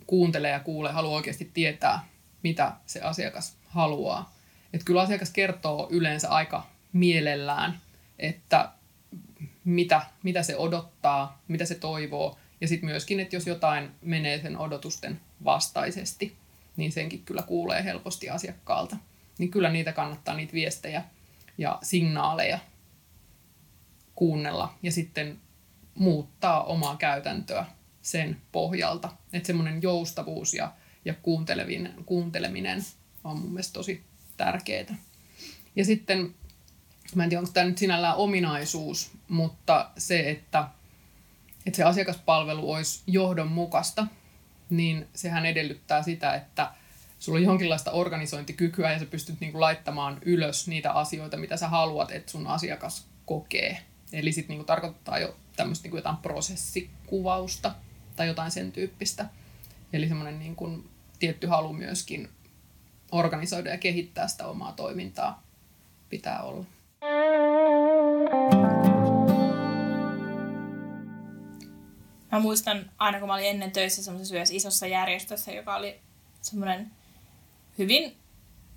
kuuntelee 0.07 0.51
ja 0.51 0.61
kuulee, 0.61 0.92
haluaa 0.92 1.16
oikeasti 1.16 1.51
tietää, 1.55 2.09
mitä 2.42 2.72
se 2.87 3.01
asiakas 3.01 3.57
haluaa. 3.66 4.35
Että 4.72 4.85
kyllä 4.85 5.01
asiakas 5.01 5.31
kertoo 5.31 5.88
yleensä 5.90 6.29
aika 6.29 6.66
mielellään, 6.92 7.81
että 8.18 8.72
mitä, 9.64 10.03
mitä 10.22 10.42
se 10.42 10.57
odottaa, 10.57 11.42
mitä 11.48 11.64
se 11.64 11.74
toivoo. 11.74 12.38
Ja 12.61 12.68
sitten 12.68 12.90
myöskin, 12.90 13.20
että 13.20 13.37
jos 13.37 13.46
jotain 13.46 13.90
menee 14.03 14.42
sen 14.42 14.59
odotusten 14.59 15.20
vastaisesti, 15.44 16.37
niin 16.77 16.92
senkin 16.92 17.22
kyllä 17.24 17.42
kuulee 17.42 17.85
helposti 17.85 18.31
asiakkaalta. 18.31 18.96
Niin 19.38 19.51
kyllä 19.51 19.70
niitä 19.70 19.92
kannattaa, 19.92 20.35
niitä 20.35 20.53
viestejä 20.53 21.05
ja 21.59 21.79
signaaleja 21.83 22.59
kuunnella 24.18 24.74
ja 24.83 24.92
sitten 24.92 25.38
muuttaa 25.94 26.64
omaa 26.64 26.96
käytäntöä 26.96 27.66
sen 28.02 28.37
pohjalta. 28.52 29.12
Että 29.33 29.46
semmoinen 29.46 29.83
joustavuus 29.83 30.54
ja 30.54 30.72
ja 31.04 31.14
kuunteleminen, 31.14 31.94
kuunteleminen 32.07 32.85
on 33.24 33.38
mun 33.38 33.50
mielestä 33.50 33.72
tosi 33.72 34.04
tärkeää. 34.37 34.94
Ja 35.76 35.85
sitten, 35.85 36.35
mä 37.14 37.24
en 37.24 37.28
tiedä 37.28 37.40
onko 37.40 37.52
tämä 37.52 37.66
nyt 37.66 37.78
sinällään 37.78 38.16
ominaisuus, 38.16 39.11
mutta 39.28 39.90
se, 39.98 40.31
että, 40.31 40.68
että 41.66 41.76
se 41.76 41.83
asiakaspalvelu 41.83 42.72
olisi 42.72 43.02
johdonmukaista, 43.07 44.07
niin 44.70 45.09
sehän 45.14 45.46
edellyttää 45.46 46.02
sitä, 46.02 46.35
että 46.35 46.70
sulla 47.18 47.38
on 47.38 47.44
jonkinlaista 47.44 47.90
organisointikykyä 47.90 48.92
ja 48.92 48.98
sä 48.98 49.07
pystyt 49.07 49.40
niinku 49.40 49.61
laittamaan 49.61 50.18
ylös 50.22 50.68
niitä 50.68 50.92
asioita, 50.92 51.37
mitä 51.37 51.57
sä 51.57 51.68
haluat, 51.68 52.11
että 52.11 52.31
sun 52.33 52.46
asiakas 52.46 53.07
kokee. 53.26 53.83
Eli 54.12 54.33
sitten 54.33 54.49
niinku 54.49 54.64
tarkoittaa 54.64 55.18
jo 55.18 55.37
tämmöistä 55.57 55.85
niinku 55.85 55.97
jotain 55.97 56.16
prosessikuvausta 56.16 57.75
tai 58.16 58.27
jotain 58.27 58.51
sen 58.51 58.73
tyyppistä. 58.73 59.29
Eli 59.92 60.09
semmoinen 60.09 60.38
niin 60.38 60.57
kuin 60.57 60.90
tietty 61.18 61.47
halu 61.47 61.73
myöskin 61.73 62.29
organisoida 63.12 63.71
ja 63.71 63.79
kehittää 63.79 64.29
sitä 64.29 64.47
omaa 64.47 64.73
toimintaa 64.73 65.42
pitää 66.09 66.42
olla. 66.42 66.64
Mä 72.33 72.38
muistan 72.40 72.90
aina, 72.99 73.18
kun 73.18 73.29
mä 73.29 73.35
olin 73.35 73.47
ennen 73.47 73.71
töissä 73.71 74.03
semmoisessa 74.03 74.55
isossa 74.55 74.87
järjestössä, 74.87 75.53
joka 75.53 75.77
oli 75.77 76.01
semmoinen 76.42 76.90
hyvin 77.79 78.16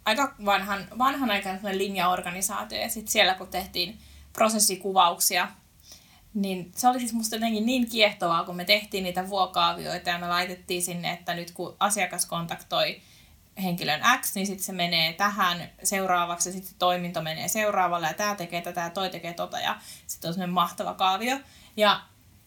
aika 0.06 0.36
vanhan, 0.46 0.88
vanhan 0.98 1.32
aikaan 1.32 1.60
linjaorganisaatio. 1.72 2.82
Ja 2.82 2.90
sitten 2.90 3.12
siellä, 3.12 3.34
kun 3.34 3.48
tehtiin 3.48 3.98
prosessikuvauksia 4.34 5.48
niin 6.34 6.72
se 6.76 6.88
oli 6.88 7.00
siis 7.00 7.14
musta 7.14 7.36
jotenkin 7.36 7.66
niin 7.66 7.90
kiehtovaa, 7.90 8.44
kun 8.44 8.56
me 8.56 8.66
tehtiin 8.66 9.04
niitä 9.04 9.30
vuokaavioita 9.30 10.10
ja 10.10 10.20
me 10.20 10.28
laitettiin 10.28 10.82
sinne, 10.82 11.12
että 11.12 11.34
nyt 11.34 11.52
kun 11.52 11.76
asiakas 11.80 12.26
kontaktoi 12.26 13.02
henkilön 13.64 14.02
X, 14.22 14.36
niin 14.36 14.48
sitten 14.48 14.66
se 14.66 14.72
menee 14.72 15.14
tähän 15.14 15.70
seuraavaksi 15.84 16.50
ja 16.50 16.54
sitten 16.54 16.76
toiminto 16.80 17.22
menee 17.22 17.48
seuraavalle 17.48 18.08
ja 18.08 18.14
tämä 18.14 18.36
tekee 18.36 18.62
tätä 18.62 18.82
ja 18.82 18.90
toi 18.90 19.10
tekee 19.10 19.34
tota 19.34 19.60
ja 19.60 19.78
sitten 20.08 20.28
on 20.28 20.34
semmoinen 20.34 20.54
mahtava 20.54 20.94
kaavio. 20.94 21.38
Ja 21.78 22.02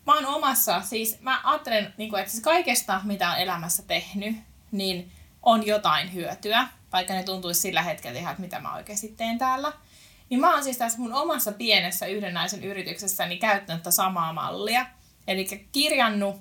mä 0.06 0.14
oon 0.14 0.26
omassa, 0.26 0.80
siis 0.80 1.20
mä 1.20 1.40
ajattelen, 1.44 1.94
niin 1.96 2.18
että 2.18 2.30
siis 2.30 2.42
kaikesta 2.42 3.00
mitä 3.04 3.30
on 3.30 3.38
elämässä 3.38 3.82
tehnyt, 3.82 4.36
niin 4.72 5.12
on 5.42 5.66
jotain 5.66 6.14
hyötyä, 6.14 6.68
vaikka 6.92 7.14
ne 7.14 7.22
tuntuisi 7.22 7.60
sillä 7.60 7.82
hetkellä 7.82 8.18
ihan, 8.18 8.32
että 8.32 8.42
mitä 8.42 8.60
mä 8.60 8.74
oikeasti 8.74 9.08
teen 9.08 9.38
täällä. 9.38 9.72
Niin 10.34 10.40
mä 10.40 10.54
oon 10.54 10.64
siis 10.64 10.78
tässä 10.78 10.98
mun 10.98 11.12
omassa 11.12 11.52
pienessä 11.52 12.06
yhden 12.06 12.34
naisen 12.34 12.64
yrityksessäni 12.64 13.36
käyttänyt 13.36 13.82
tätä 13.82 13.90
samaa 13.90 14.32
mallia. 14.32 14.86
Eli 15.28 15.68
kirjannut, 15.72 16.36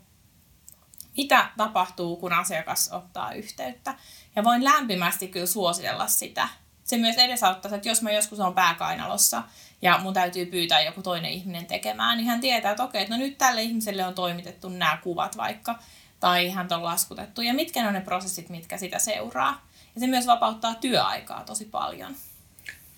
mitä 1.18 1.50
tapahtuu, 1.58 2.16
kun 2.16 2.34
asiakas 2.34 2.90
ottaa 2.92 3.34
yhteyttä. 3.34 3.96
Ja 4.36 4.44
voin 4.44 4.64
lämpimästi 4.64 5.28
kyllä 5.28 5.46
suositella 5.46 6.08
sitä. 6.08 6.48
Se 6.84 6.98
myös 6.98 7.16
edesauttaa, 7.16 7.76
että 7.76 7.90
jos 7.90 8.02
mä 8.02 8.12
joskus 8.12 8.40
on 8.40 8.54
pääkainalossa 8.54 9.44
ja 9.82 9.98
mun 9.98 10.14
täytyy 10.14 10.46
pyytää 10.46 10.82
joku 10.82 11.02
toinen 11.02 11.32
ihminen 11.32 11.66
tekemään, 11.66 12.18
niin 12.18 12.28
hän 12.28 12.42
tietää, 12.42 12.72
että 12.72 12.84
okei, 12.84 13.08
no 13.08 13.18
nyt 13.18 13.38
tälle 13.38 13.62
ihmiselle 13.62 14.06
on 14.06 14.16
toimitettu 14.16 14.70
nämä 14.70 14.98
kuvat 14.98 15.38
vaikka, 15.38 15.80
tai 16.20 16.50
hän 16.50 16.68
on 16.74 16.84
laskutettu, 16.84 17.42
ja 17.42 17.54
mitkä 17.54 17.88
on 17.88 17.94
ne 17.94 18.02
prosessit, 18.02 18.50
mitkä 18.50 18.78
sitä 18.78 19.00
seuraa. 19.00 19.68
Ja 19.96 20.00
se 20.00 20.08
myös 20.08 20.28
vapauttaa 20.28 20.76
työaikaa 20.76 21.44
tosi 21.44 21.66
paljon. 21.66 22.16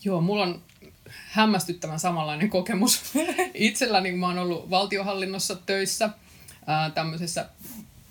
Joo, 0.06 0.22
mulla 0.22 0.44
on 0.44 0.62
hämmästyttävän 1.08 2.00
samanlainen 2.00 2.50
kokemus. 2.50 3.02
Itselläni, 3.54 4.12
kun 4.12 4.20
mä 4.20 4.28
oon 4.28 4.38
ollut 4.38 4.70
valtiohallinnossa 4.70 5.56
töissä 5.56 6.10
ää, 6.68 6.90
tämmöisessä 6.90 7.50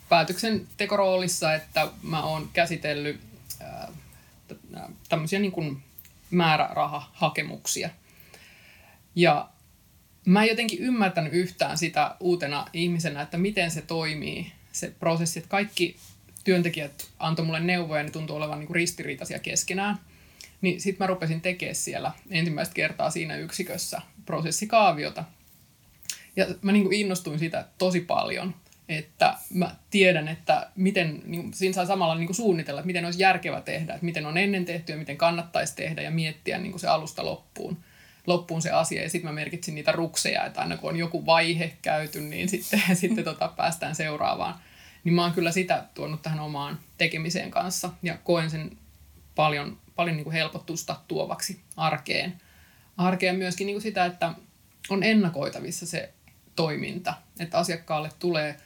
päätöksentekoroolissa, 0.09 1.54
että 1.54 1.88
mä 2.02 2.22
oon 2.22 2.50
käsitellyt 2.52 3.20
ää, 3.61 3.88
tämmöisiä 5.09 5.38
niin 5.38 5.52
kuin 5.52 5.83
määrärahahakemuksia. 6.30 7.90
Ja 9.14 9.48
mä 10.24 10.42
en 10.42 10.48
jotenkin 10.48 10.78
ymmärtänyt 10.78 11.33
yhtään 11.33 11.78
sitä 11.78 12.16
uutena 12.20 12.66
ihmisenä, 12.72 13.22
että 13.22 13.38
miten 13.38 13.70
se 13.70 13.83
toimii, 13.83 14.52
se 14.72 14.92
prosessi, 15.00 15.38
että 15.38 15.48
kaikki 15.48 15.96
työntekijät 16.44 17.09
antoi 17.18 17.44
mulle 17.44 17.61
neuvoja 17.61 18.00
ja 18.00 18.04
ne 18.04 18.11
tuntuu 18.11 18.37
olevan 18.37 18.59
niin 18.59 18.66
kuin 18.66 18.74
ristiriitaisia 18.74 19.38
keskenään. 19.38 19.98
Niin 20.61 20.81
sitten 20.81 21.05
mä 21.05 21.07
rupesin 21.07 21.40
tekemään 21.40 21.75
siellä 21.75 22.12
ensimmäistä 22.31 22.75
kertaa 22.75 23.11
siinä 23.11 23.37
yksikössä 23.37 24.01
prosessikaaviota. 24.27 25.25
Ja 26.37 26.47
mä 26.62 26.73
niin 26.73 26.85
kuin 26.85 27.01
innostuin 27.01 27.38
siitä 27.38 27.64
tosi 27.79 28.01
paljon, 28.01 28.55
että 28.88 29.37
mä 29.51 29.77
tiedän, 29.90 30.29
että 30.29 30.71
miten, 30.77 31.23
niin 31.25 31.55
siinä 31.55 31.73
saa 31.73 31.87
samalla 31.87 32.14
niin 32.14 32.27
kuin 32.27 32.37
suunnitella, 32.37 32.81
että 32.81 32.87
miten 32.87 33.05
olisi 33.05 33.23
järkevä 33.23 33.61
tehdä, 33.61 33.95
että 33.95 34.05
miten 34.05 34.27
on 34.27 34.38
ennen 34.38 34.64
tehty 34.64 34.93
ja 34.93 34.99
miten 34.99 35.17
kannattaisi 35.17 35.77
tehdä 35.77 36.03
ja 36.03 36.11
miettiä 36.11 36.59
niin 36.59 36.71
kuin 36.71 36.81
se 36.81 36.88
alusta 36.88 37.25
loppuun 37.25 37.77
loppuun 38.27 38.62
se 38.62 38.71
asia. 38.71 39.03
Ja 39.03 39.11
sitten 39.11 39.31
mä 39.31 39.35
merkitsin 39.35 39.75
niitä 39.75 39.93
rukseja, 39.93 40.45
että 40.45 40.61
aina 40.61 40.77
kun 40.77 40.90
on 40.90 40.97
joku 40.97 41.27
vaihe 41.27 41.77
käyty, 41.83 42.21
niin 42.21 42.49
sitten, 42.49 42.83
sitten 42.97 43.25
tota, 43.25 43.49
päästään 43.49 43.95
seuraavaan. 43.95 44.55
Niin 45.05 45.14
mä 45.14 45.23
oon 45.23 45.33
kyllä 45.33 45.53
sitä 45.53 45.85
tuonut 45.95 46.23
tähän 46.23 46.40
omaan 46.40 46.79
tekemiseen 46.99 47.51
kanssa 47.51 47.90
ja 48.03 48.19
koen 48.25 48.51
sen 48.51 48.71
paljon, 49.35 49.79
paljon 49.96 50.16
niin 50.16 50.24
kuin 50.24 50.35
helpotusta 50.35 50.96
tuovaksi 51.09 51.61
arkeen. 51.76 52.40
Arkeen 52.96 53.37
myöskin 53.37 53.66
niin 53.66 53.74
kuin 53.74 53.83
sitä, 53.83 54.04
että 54.04 54.35
on 54.88 55.02
ennakoitavissa 55.02 55.87
se 55.87 56.12
toiminta, 56.57 57.14
että 57.40 57.59
asiakkaalle 57.59 58.11
tulee 58.18 58.57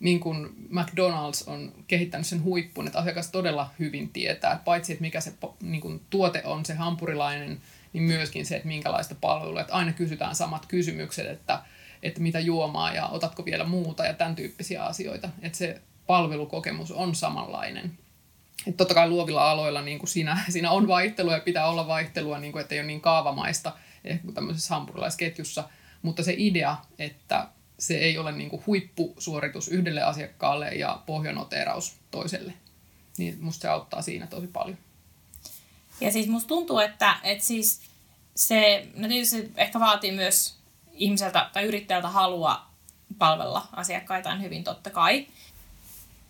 niin 0.00 0.20
kuin 0.20 0.68
McDonald's 0.70 1.50
on 1.50 1.72
kehittänyt 1.88 2.26
sen 2.26 2.42
huippun, 2.42 2.86
että 2.86 2.98
asiakas 2.98 3.30
todella 3.30 3.70
hyvin 3.78 4.08
tietää, 4.08 4.52
että 4.52 4.64
paitsi 4.64 4.92
että 4.92 5.02
mikä 5.02 5.20
se 5.20 5.32
niin 5.62 5.80
kuin 5.80 6.00
tuote 6.10 6.42
on, 6.44 6.64
se 6.64 6.74
hampurilainen– 6.74 7.60
niin 7.92 8.02
myöskin 8.02 8.46
se, 8.46 8.56
että 8.56 8.68
minkälaista 8.68 9.14
palvelua. 9.20 9.60
Että 9.60 9.72
aina 9.72 9.92
kysytään 9.92 10.34
samat 10.34 10.66
kysymykset, 10.66 11.26
että, 11.26 11.62
että 12.02 12.20
mitä 12.20 12.40
juomaa 12.40 12.94
ja 12.94 13.06
otatko 13.06 13.44
vielä 13.44 13.64
muuta 13.64 14.04
ja 14.04 14.14
tämän 14.14 14.36
tyyppisiä 14.36 14.84
asioita. 14.84 15.28
Että 15.42 15.58
se 15.58 15.80
palvelukokemus 16.06 16.92
on 16.92 17.14
samanlainen. 17.14 17.98
Että 18.66 18.76
totta 18.76 18.94
kai 18.94 19.08
luovilla 19.08 19.50
aloilla 19.50 19.82
niin 19.82 19.98
kuin 19.98 20.08
siinä, 20.08 20.44
siinä 20.48 20.70
on 20.70 20.88
vaihtelua 20.88 21.32
ja 21.32 21.40
pitää 21.40 21.68
olla 21.68 21.86
vaihtelua, 21.86 22.38
niin 22.38 22.52
kuin, 22.52 22.62
että 22.62 22.74
ei 22.74 22.80
ole 22.80 22.86
niin 22.86 23.00
kaavamaista 23.00 23.72
ehkä 24.04 24.24
kuin 24.24 24.34
tämmöisessä 24.34 24.74
hampurilaisketjussa. 24.74 25.68
Mutta 26.02 26.22
se 26.22 26.34
idea, 26.36 26.76
että 26.98 27.48
se 27.78 27.98
ei 27.98 28.18
ole 28.18 28.32
niin 28.32 28.50
kuin 28.50 28.62
huippusuoritus 28.66 29.68
yhdelle 29.68 30.02
asiakkaalle 30.02 30.68
ja 30.68 31.02
pohjanoteraus 31.06 31.96
toiselle, 32.10 32.52
niin 33.18 33.38
musta 33.40 33.62
se 33.62 33.68
auttaa 33.68 34.02
siinä 34.02 34.26
tosi 34.26 34.46
paljon. 34.46 34.78
Ja 36.00 36.12
siis 36.12 36.28
musta 36.28 36.48
tuntuu, 36.48 36.78
että, 36.78 37.16
että 37.22 37.44
siis 37.44 37.80
se, 38.36 38.86
no 38.94 39.08
tietysti 39.08 39.52
ehkä 39.56 39.80
vaatii 39.80 40.12
myös 40.12 40.56
ihmiseltä 40.92 41.50
tai 41.52 41.64
yrittäjältä 41.64 42.08
halua 42.08 42.66
palvella 43.18 43.68
asiakkaitaan 43.72 44.42
hyvin 44.42 44.64
totta 44.64 44.90
kai. 44.90 45.26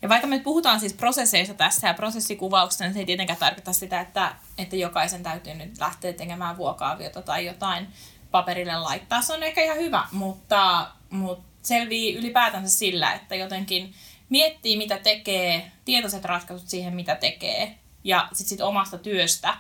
Ja 0.03 0.09
vaikka 0.09 0.27
me 0.27 0.39
puhutaan 0.39 0.81
siis 0.81 0.93
prosesseista 0.93 1.55
tässä 1.55 1.89
ja 1.89 1.95
prosessikuvauksesta, 1.95 2.85
niin 2.85 2.93
se 2.93 2.99
ei 2.99 3.07
tietenkään 3.07 3.39
tarkoita 3.39 3.73
sitä, 3.73 4.01
että, 4.01 4.35
että 4.59 4.77
jokaisen 4.77 5.23
täytyy 5.23 5.55
nyt 5.55 5.79
lähteä 5.79 6.13
tekemään 6.13 6.57
vuokaaviota 6.57 7.23
tai 7.23 7.47
jotain 7.47 7.89
paperille 8.31 8.77
laittaa. 8.77 9.23
Se 9.23 9.35
on 9.35 9.43
ehkä 9.43 9.63
ihan 9.63 9.79
hyvä, 9.79 10.07
mutta, 10.13 10.91
mutta 11.11 11.45
selvii 11.63 12.17
ylipäätänsä 12.17 12.79
sillä, 12.79 13.13
että 13.13 13.35
jotenkin 13.35 13.95
miettii 14.29 14.77
mitä 14.77 14.99
tekee, 14.99 15.73
tietoiset 15.85 16.25
ratkaisut 16.25 16.69
siihen 16.69 16.95
mitä 16.95 17.15
tekee 17.15 17.79
ja 18.05 18.29
sitten 18.33 18.49
sit 18.49 18.61
omasta 18.61 18.99
työstä 18.99 19.55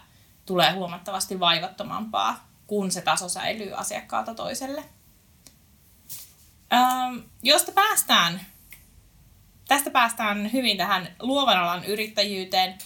tulee 0.46 0.72
huomattavasti 0.72 1.40
vaivattomampaa, 1.40 2.48
kun 2.66 2.90
se 2.90 3.00
taso 3.00 3.28
säilyy 3.28 3.72
asiakkaalta 3.74 4.34
toiselle. 4.34 4.84
Ähm, 6.72 7.18
josta 7.42 7.72
päästään, 7.72 8.40
tästä 9.68 9.90
päästään 9.90 10.52
hyvin 10.52 10.76
tähän 10.76 11.08
luovan 11.20 11.58
alan 11.58 11.84
yrittäjyyteen. 11.84 12.78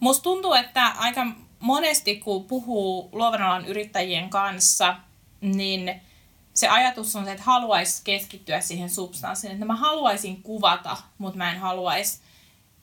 Musta 0.00 0.22
tuntuu, 0.22 0.54
että 0.54 0.86
aika 0.86 1.26
monesti 1.60 2.16
kun 2.16 2.44
puhuu 2.44 3.08
luovan 3.12 3.42
alan 3.42 3.66
yrittäjien 3.66 4.30
kanssa, 4.30 4.96
niin 5.40 6.00
se 6.54 6.68
ajatus 6.68 7.16
on 7.16 7.24
se, 7.24 7.32
että 7.32 7.44
haluaisi 7.44 8.02
keskittyä 8.04 8.60
siihen 8.60 8.90
substanssiin, 8.90 9.52
että 9.52 9.64
mä 9.64 9.76
haluaisin 9.76 10.42
kuvata, 10.42 10.96
mutta 11.18 11.38
mä 11.38 11.52
en 11.52 11.58
haluaisi 11.58 12.20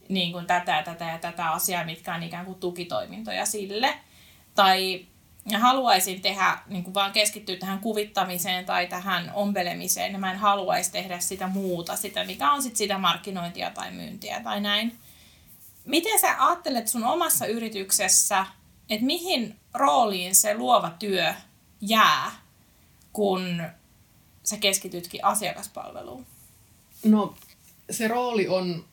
niin 0.10 0.32
kuin 0.32 0.46
tätä 0.46 0.72
ja 0.72 0.84
tätä 0.84 1.06
ja 1.06 1.18
tätä 1.18 1.52
asiaa, 1.52 1.84
mitkä 1.84 2.16
on 2.16 2.24
ikään 2.24 2.46
kuin 2.46 2.60
tukitoimintoja 2.60 3.46
sille. 3.46 3.94
Tai 4.56 5.06
haluaisin 5.60 6.22
tehdä, 6.22 6.60
niin 6.68 6.84
kuin 6.84 6.94
vaan 6.94 7.12
keskittyä 7.12 7.56
tähän 7.56 7.80
kuvittamiseen 7.80 8.66
tai 8.66 8.88
tähän 8.88 9.32
ompelemiseen, 9.34 10.12
ja 10.12 10.20
mä 10.20 10.32
en 10.32 10.38
haluaisi 10.38 10.92
tehdä 10.92 11.20
sitä 11.20 11.48
muuta, 11.48 11.96
sitä 11.96 12.24
mikä 12.24 12.52
on 12.52 12.62
sitten 12.62 12.78
sitä 12.78 12.98
markkinointia 12.98 13.72
tai 13.72 13.92
myyntiä 13.92 14.42
tai 14.44 14.62
näin. 14.62 15.00
Miten 15.86 16.20
sä 16.20 16.46
ajattelet 16.48 16.88
sun 16.88 17.04
omassa 17.04 17.46
yrityksessä, 17.46 18.46
että 18.90 19.06
mihin 19.06 19.60
rooliin 19.74 20.36
se 20.36 20.54
luova 20.54 20.90
työ 21.00 21.34
jää, 21.82 22.32
kun 23.14 23.64
sä 24.44 24.58
keskitytkin 24.58 25.26
asiakaspalveluun? 25.26 26.26
No 27.06 27.36
se 27.92 28.08
rooli 28.08 28.48
on 28.48 28.86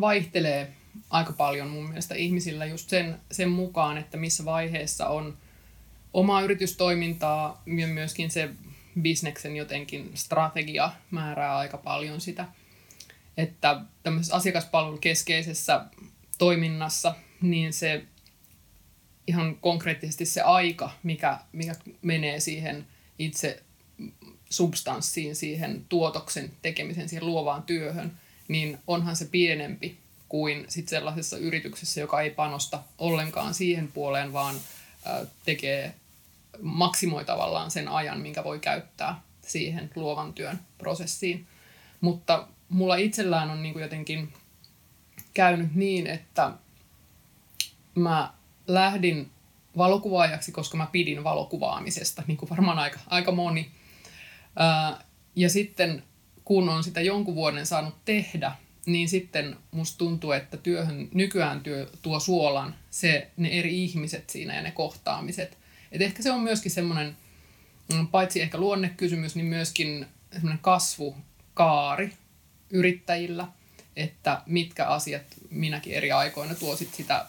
vaihtelee 0.00 0.76
aika 1.10 1.32
paljon 1.32 1.68
mun 1.68 1.88
mielestä 1.88 2.14
ihmisillä 2.14 2.66
just 2.66 2.88
sen, 2.88 3.20
sen 3.32 3.48
mukaan, 3.50 3.98
että 3.98 4.16
missä 4.16 4.44
vaiheessa 4.44 5.08
on 5.08 5.36
omaa 6.12 6.42
yritystoimintaa 6.42 7.62
ja 7.78 7.86
myöskin 7.86 8.30
se 8.30 8.50
bisneksen 9.00 9.56
jotenkin 9.56 10.10
strategia 10.14 10.92
määrää 11.10 11.56
aika 11.56 11.78
paljon 11.78 12.20
sitä. 12.20 12.48
Että 13.36 13.80
tämmöisessä 14.02 14.36
asiakaspalvelukeskeisessä 14.36 15.84
toiminnassa, 16.38 17.14
niin 17.42 17.72
se 17.72 18.04
ihan 19.26 19.56
konkreettisesti 19.56 20.26
se 20.26 20.40
aika, 20.40 20.90
mikä, 21.02 21.38
mikä 21.52 21.74
menee 22.02 22.40
siihen 22.40 22.86
itse 23.18 23.62
substanssiin, 24.50 25.36
siihen 25.36 25.84
tuotoksen 25.88 26.50
tekemisen, 26.62 27.08
siihen 27.08 27.26
luovaan 27.26 27.62
työhön, 27.62 28.12
niin 28.48 28.78
onhan 28.86 29.16
se 29.16 29.24
pienempi 29.24 29.98
kuin 30.30 30.64
sit 30.68 30.88
sellaisessa 30.88 31.36
yrityksessä, 31.36 32.00
joka 32.00 32.20
ei 32.20 32.30
panosta 32.30 32.82
ollenkaan 32.98 33.54
siihen 33.54 33.92
puoleen, 33.92 34.32
vaan 34.32 34.54
tekee, 35.44 35.94
maksimoi 36.62 37.24
tavallaan 37.24 37.70
sen 37.70 37.88
ajan, 37.88 38.20
minkä 38.20 38.44
voi 38.44 38.58
käyttää 38.58 39.20
siihen 39.42 39.90
luovan 39.94 40.32
työn 40.32 40.60
prosessiin. 40.78 41.46
Mutta 42.00 42.48
mulla 42.68 42.96
itsellään 42.96 43.50
on 43.50 43.62
niin 43.62 43.72
kuin 43.72 43.82
jotenkin 43.82 44.32
käynyt 45.34 45.74
niin, 45.74 46.06
että 46.06 46.52
mä 47.94 48.32
lähdin 48.66 49.30
valokuvaajaksi, 49.76 50.52
koska 50.52 50.76
mä 50.76 50.86
pidin 50.92 51.24
valokuvaamisesta, 51.24 52.22
niin 52.26 52.36
kuin 52.36 52.50
varmaan 52.50 52.78
aika, 52.78 52.98
aika 53.06 53.32
moni. 53.32 53.70
ja 55.36 55.50
sitten 55.50 56.02
kun 56.44 56.68
on 56.68 56.84
sitä 56.84 57.00
jonkun 57.00 57.34
vuoden 57.34 57.66
saanut 57.66 57.94
tehdä, 58.04 58.52
niin 58.92 59.08
sitten 59.08 59.56
musta 59.70 59.98
tuntuu, 59.98 60.32
että 60.32 60.56
työhön 60.56 61.08
nykyään 61.14 61.60
työ 61.60 61.90
tuo 62.02 62.20
suolan 62.20 62.74
se, 62.90 63.30
ne 63.36 63.48
eri 63.48 63.84
ihmiset 63.84 64.30
siinä 64.30 64.54
ja 64.56 64.62
ne 64.62 64.70
kohtaamiset. 64.70 65.58
Et 65.92 66.02
ehkä 66.02 66.22
se 66.22 66.32
on 66.32 66.40
myöskin 66.40 66.72
semmoinen, 66.72 67.16
mm, 67.92 68.06
paitsi 68.06 68.42
ehkä 68.42 68.58
luonnekysymys, 68.58 69.34
niin 69.34 69.46
myöskin 69.46 70.06
semmoinen 70.32 70.58
kasvukaari 70.58 72.12
yrittäjillä, 72.70 73.48
että 73.96 74.42
mitkä 74.46 74.86
asiat 74.86 75.22
minäkin 75.50 75.94
eri 75.94 76.12
aikoina 76.12 76.54
tuo 76.54 76.76
sit 76.76 76.94
sitä 76.94 77.26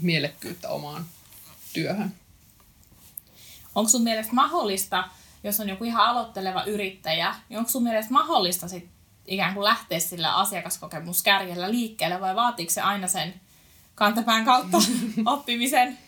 mielekkyyttä 0.00 0.68
omaan 0.68 1.04
työhön. 1.72 2.14
Onko 3.74 3.90
sun 3.90 4.02
mielestä 4.02 4.32
mahdollista, 4.32 5.04
jos 5.44 5.60
on 5.60 5.68
joku 5.68 5.84
ihan 5.84 6.06
aloitteleva 6.06 6.64
yrittäjä, 6.64 7.34
niin 7.48 7.58
onko 7.58 7.70
sun 7.70 7.82
mielestä 7.82 8.12
mahdollista 8.12 8.68
sit 8.68 8.91
ikään 9.26 9.54
kuin 9.54 9.64
lähteä 9.64 9.98
sillä 9.98 10.34
asiakaskokemuskärjellä 10.34 11.70
liikkeelle 11.70 12.20
vai 12.20 12.36
vaatiiko 12.36 12.72
se 12.72 12.80
aina 12.80 13.08
sen 13.08 13.34
kantapään 13.94 14.44
kautta 14.44 14.78
oppimisen? 15.26 15.98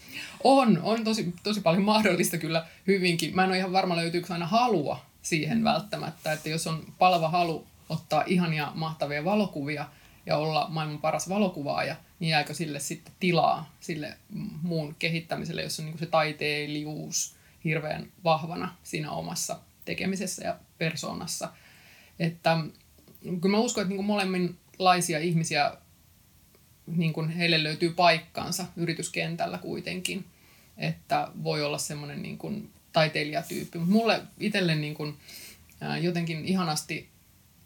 On, 0.44 0.80
on 0.82 1.04
tosi, 1.04 1.34
tosi 1.42 1.60
paljon 1.60 1.84
mahdollista 1.84 2.38
kyllä 2.38 2.66
hyvinkin. 2.86 3.34
Mä 3.34 3.44
en 3.44 3.50
ole 3.50 3.58
ihan 3.58 3.72
varma 3.72 3.96
löytyykö 3.96 4.32
aina 4.32 4.46
halua 4.46 5.00
siihen 5.22 5.58
mm. 5.58 5.64
välttämättä, 5.64 6.32
että 6.32 6.48
jos 6.48 6.66
on 6.66 6.84
palava 6.98 7.28
halu 7.28 7.66
ottaa 7.88 8.24
ihania 8.26 8.72
mahtavia 8.74 9.24
valokuvia 9.24 9.86
ja 10.26 10.36
olla 10.36 10.66
maailman 10.68 10.98
paras 10.98 11.28
valokuvaaja, 11.28 11.96
niin 12.20 12.30
jääkö 12.30 12.54
sille 12.54 12.80
sitten 12.80 13.14
tilaa 13.20 13.70
sille 13.80 14.16
muun 14.62 14.94
kehittämiselle, 14.98 15.62
jos 15.62 15.80
on 15.80 15.86
niin 15.86 15.98
se 15.98 16.06
taiteilijuus 16.06 17.36
hirveän 17.64 18.12
vahvana 18.24 18.74
siinä 18.82 19.10
omassa 19.10 19.58
tekemisessä 19.84 20.44
ja 20.44 20.56
persoonassa. 20.78 21.52
Että 22.18 22.58
kyllä 23.40 23.56
mä 23.56 23.58
uskon, 23.58 23.82
että 23.82 23.94
niin 23.94 24.04
molemminlaisia 24.04 25.18
ihmisiä 25.18 25.72
niin 26.86 27.12
kuin 27.12 27.28
heille 27.28 27.62
löytyy 27.62 27.90
paikkansa 27.90 28.66
yrityskentällä 28.76 29.58
kuitenkin, 29.58 30.24
että 30.78 31.28
voi 31.42 31.62
olla 31.62 31.78
semmoinen 31.78 32.22
niin 32.22 32.38
kuin 32.38 32.70
taiteilijatyyppi. 32.92 33.78
Mutta 33.78 33.92
mulle 33.92 34.22
itselle 34.40 34.74
niin 34.74 34.94
kuin, 34.94 35.16
jotenkin 36.00 36.44
ihanasti 36.44 37.08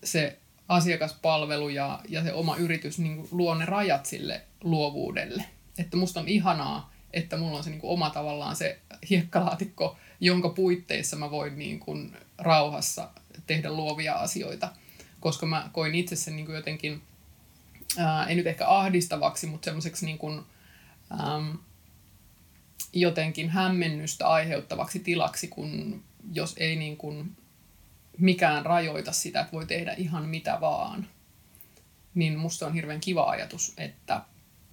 se 0.05 0.39
asiakaspalvelu 0.69 1.69
ja, 1.69 2.01
ja 2.09 2.23
se 2.23 2.33
oma 2.33 2.57
yritys 2.57 2.99
niin 2.99 3.17
kuin 3.17 3.29
luo 3.31 3.55
ne 3.55 3.65
rajat 3.65 4.07
sille 4.07 4.43
luovuudelle. 4.65 5.45
Että 5.79 5.97
musta 5.97 6.21
on 6.21 6.29
ihanaa, 6.29 6.93
että 7.13 7.37
mulla 7.37 7.59
on 7.59 7.65
se 7.65 7.71
niin 7.71 7.81
kuin 7.81 7.91
oma 7.91 8.11
tavallaan 8.11 8.57
se 8.57 8.79
hiekkalaatikko, 9.11 9.97
jonka 10.21 10.49
puitteissa 10.49 11.17
mä 11.17 11.31
voin 11.31 11.59
niin 11.59 11.81
kuin 11.81 12.17
rauhassa 12.39 13.11
tehdä 13.47 13.73
luovia 13.73 14.15
asioita. 14.15 14.69
Koska 15.21 15.47
mä 15.47 15.71
koin 15.73 15.95
itse 15.95 16.17
sen 16.17 16.37
niin 16.37 16.47
kuin 16.47 16.57
jotenkin, 16.57 17.03
ää, 17.99 18.27
ei 18.27 18.35
nyt 18.35 18.47
ehkä 18.47 18.69
ahdistavaksi, 18.69 19.47
mutta 19.47 19.65
semmoiseksi 19.65 20.07
niin 20.07 20.19
kuin, 20.19 20.43
äm, 21.21 21.59
jotenkin 22.93 23.51
hämmennystä 23.51 24.29
aiheuttavaksi 24.29 24.99
tilaksi, 24.99 25.49
kun 25.49 26.03
jos 26.33 26.55
ei 26.59 26.77
niin 26.77 26.97
kuin 26.97 27.37
mikään 28.19 28.67
rajoita 28.67 29.13
sitä, 29.13 29.41
että 29.41 29.53
voi 29.53 29.67
tehdä 29.67 29.95
ihan 29.97 30.29
mitä 30.29 30.59
vaan. 30.61 31.07
Niin 32.15 32.39
musta 32.39 32.67
on 32.67 32.75
hirveän 32.75 33.01
kiva 33.01 33.31
ajatus, 33.31 33.75
että, 33.77 34.23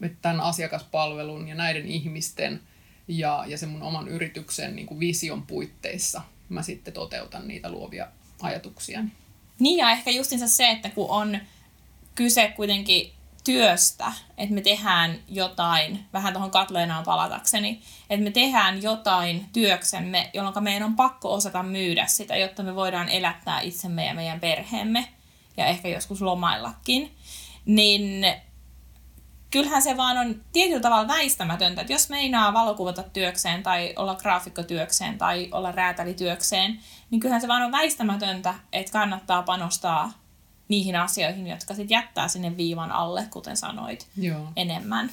että 0.02 0.18
tämän 0.22 0.42
asiakaspalvelun 0.42 1.48
ja 1.48 1.56
näiden 1.56 1.88
ihmisten 1.88 2.62
ja, 3.08 3.44
ja 3.48 3.58
sen 3.58 3.70
mun 3.70 3.84
oman 3.84 4.08
yrityksen 4.08 4.76
niin 4.76 4.86
kuin 4.86 5.00
vision 5.00 5.44
puitteissa 5.44 6.22
mä 6.50 6.62
sitten 6.62 6.94
toteutan 6.94 7.48
niitä 7.48 7.72
luovia 7.72 8.08
ajatuksia. 8.42 9.04
Niin 9.60 9.78
ja 9.78 9.92
ehkä 9.92 10.12
justiinsa 10.12 10.48
se, 10.48 10.70
että 10.70 10.90
kun 10.90 11.10
on 11.10 11.38
kyse 12.16 12.54
kuitenkin 12.56 13.12
työstä, 13.44 14.14
että 14.38 14.56
me 14.56 14.62
tehdään 14.62 15.20
jotain, 15.30 16.06
vähän 16.14 16.34
tuohon 16.34 16.52
Katleenaan 16.52 17.04
palatakseni, 17.04 17.82
että 18.10 18.24
me 18.24 18.32
tehdään 18.32 18.82
jotain 18.82 19.46
työksemme, 19.54 20.30
jolloin 20.34 20.64
meidän 20.64 20.84
on 20.84 20.96
pakko 20.96 21.34
osata 21.34 21.64
myydä 21.64 22.06
sitä, 22.08 22.36
jotta 22.36 22.64
me 22.64 22.76
voidaan 22.76 23.10
elättää 23.10 23.62
itsemme 23.62 24.06
ja 24.06 24.14
meidän 24.14 24.40
perheemme 24.40 25.08
ja 25.58 25.66
ehkä 25.66 25.88
joskus 25.88 26.22
lomaillakin, 26.22 27.12
niin 27.66 28.26
kyllähän 29.56 29.82
se 29.82 29.98
vaan 29.98 30.18
on 30.18 30.42
tietyllä 30.54 30.82
tavalla 30.82 31.08
väistämätöntä, 31.08 31.82
että 31.82 31.94
jos 31.94 32.10
meinaa 32.10 32.54
valokuvata 32.54 33.04
työkseen 33.04 33.64
tai 33.64 33.94
olla 33.96 34.16
graafikkotyökseen 34.16 35.18
tai 35.18 35.48
olla 35.52 35.72
räätälityökseen, 35.72 36.80
niin 37.10 37.20
kyllähän 37.20 37.42
se 37.42 37.48
vaan 37.48 37.62
on 37.62 37.72
väistämätöntä, 37.72 38.54
että 38.74 38.92
kannattaa 38.92 39.44
panostaa 39.44 40.12
niihin 40.68 40.96
asioihin, 40.96 41.48
jotka 41.48 41.74
sitten 41.74 41.96
jättää 41.96 42.28
sinne 42.28 42.58
viivan 42.58 42.92
alle, 42.92 43.28
kuten 43.30 43.58
sanoit, 43.58 44.08
Joo. 44.18 44.48
enemmän. 44.56 45.10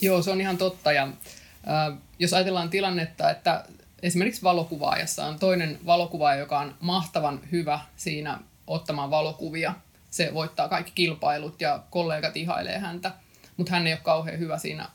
Joo, 0.00 0.22
se 0.22 0.30
on 0.30 0.40
ihan 0.40 0.58
totta. 0.58 0.92
Ja, 0.92 1.02
äh, 1.02 1.98
jos 2.18 2.32
ajatellaan 2.32 2.70
tilannetta, 2.70 3.30
että 3.30 3.64
esimerkiksi 4.02 4.42
valokuvaajassa 4.42 5.26
on 5.26 5.38
toinen 5.38 5.78
valokuvaaja, 5.86 6.40
joka 6.40 6.58
on 6.58 6.74
mahtavan 6.80 7.40
hyvä 7.52 7.80
siinä 7.96 8.38
ottamaan 8.66 9.10
valokuvia. 9.10 9.74
Se 10.10 10.30
voittaa 10.34 10.68
kaikki 10.68 10.92
kilpailut 10.94 11.60
ja 11.60 11.82
kollegat 11.90 12.36
ihailee 12.36 12.78
häntä, 12.78 13.12
mutta 13.56 13.72
hän 13.72 13.86
ei 13.86 13.92
ole 13.92 14.00
kauhean 14.02 14.38
hyvä 14.38 14.58
siinä 14.58 14.88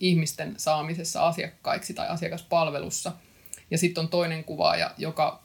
ihmisten 0.00 0.54
saamisessa 0.56 1.26
asiakkaiksi 1.26 1.94
tai 1.94 2.08
asiakaspalvelussa. 2.08 3.12
Ja 3.70 3.78
sitten 3.78 4.02
on 4.02 4.08
toinen 4.08 4.44
kuvaaja, 4.44 4.90
joka 4.98 5.42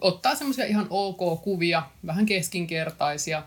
ottaa 0.00 0.34
semmoisia 0.34 0.64
ihan 0.64 0.86
ok 0.90 1.42
kuvia, 1.42 1.82
vähän 2.06 2.26
keskinkertaisia, 2.26 3.42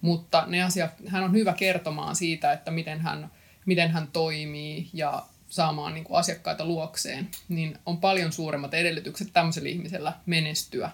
mutta 0.00 0.44
ne 0.46 0.62
asiat, 0.62 0.90
hän 1.06 1.24
on 1.24 1.32
hyvä 1.32 1.52
kertomaan 1.52 2.16
siitä, 2.16 2.52
että 2.52 2.70
miten 2.70 3.00
hän, 3.00 3.30
miten 3.66 3.90
hän 3.90 4.08
toimii 4.12 4.90
ja 4.92 5.22
saamaan 5.48 5.94
niin 5.94 6.04
kuin 6.04 6.18
asiakkaita 6.18 6.64
luokseen, 6.64 7.28
niin 7.48 7.78
on 7.86 7.98
paljon 7.98 8.32
suuremmat 8.32 8.74
edellytykset 8.74 9.28
tämmöisellä 9.32 9.68
ihmisellä 9.68 10.12
menestyä 10.26 10.90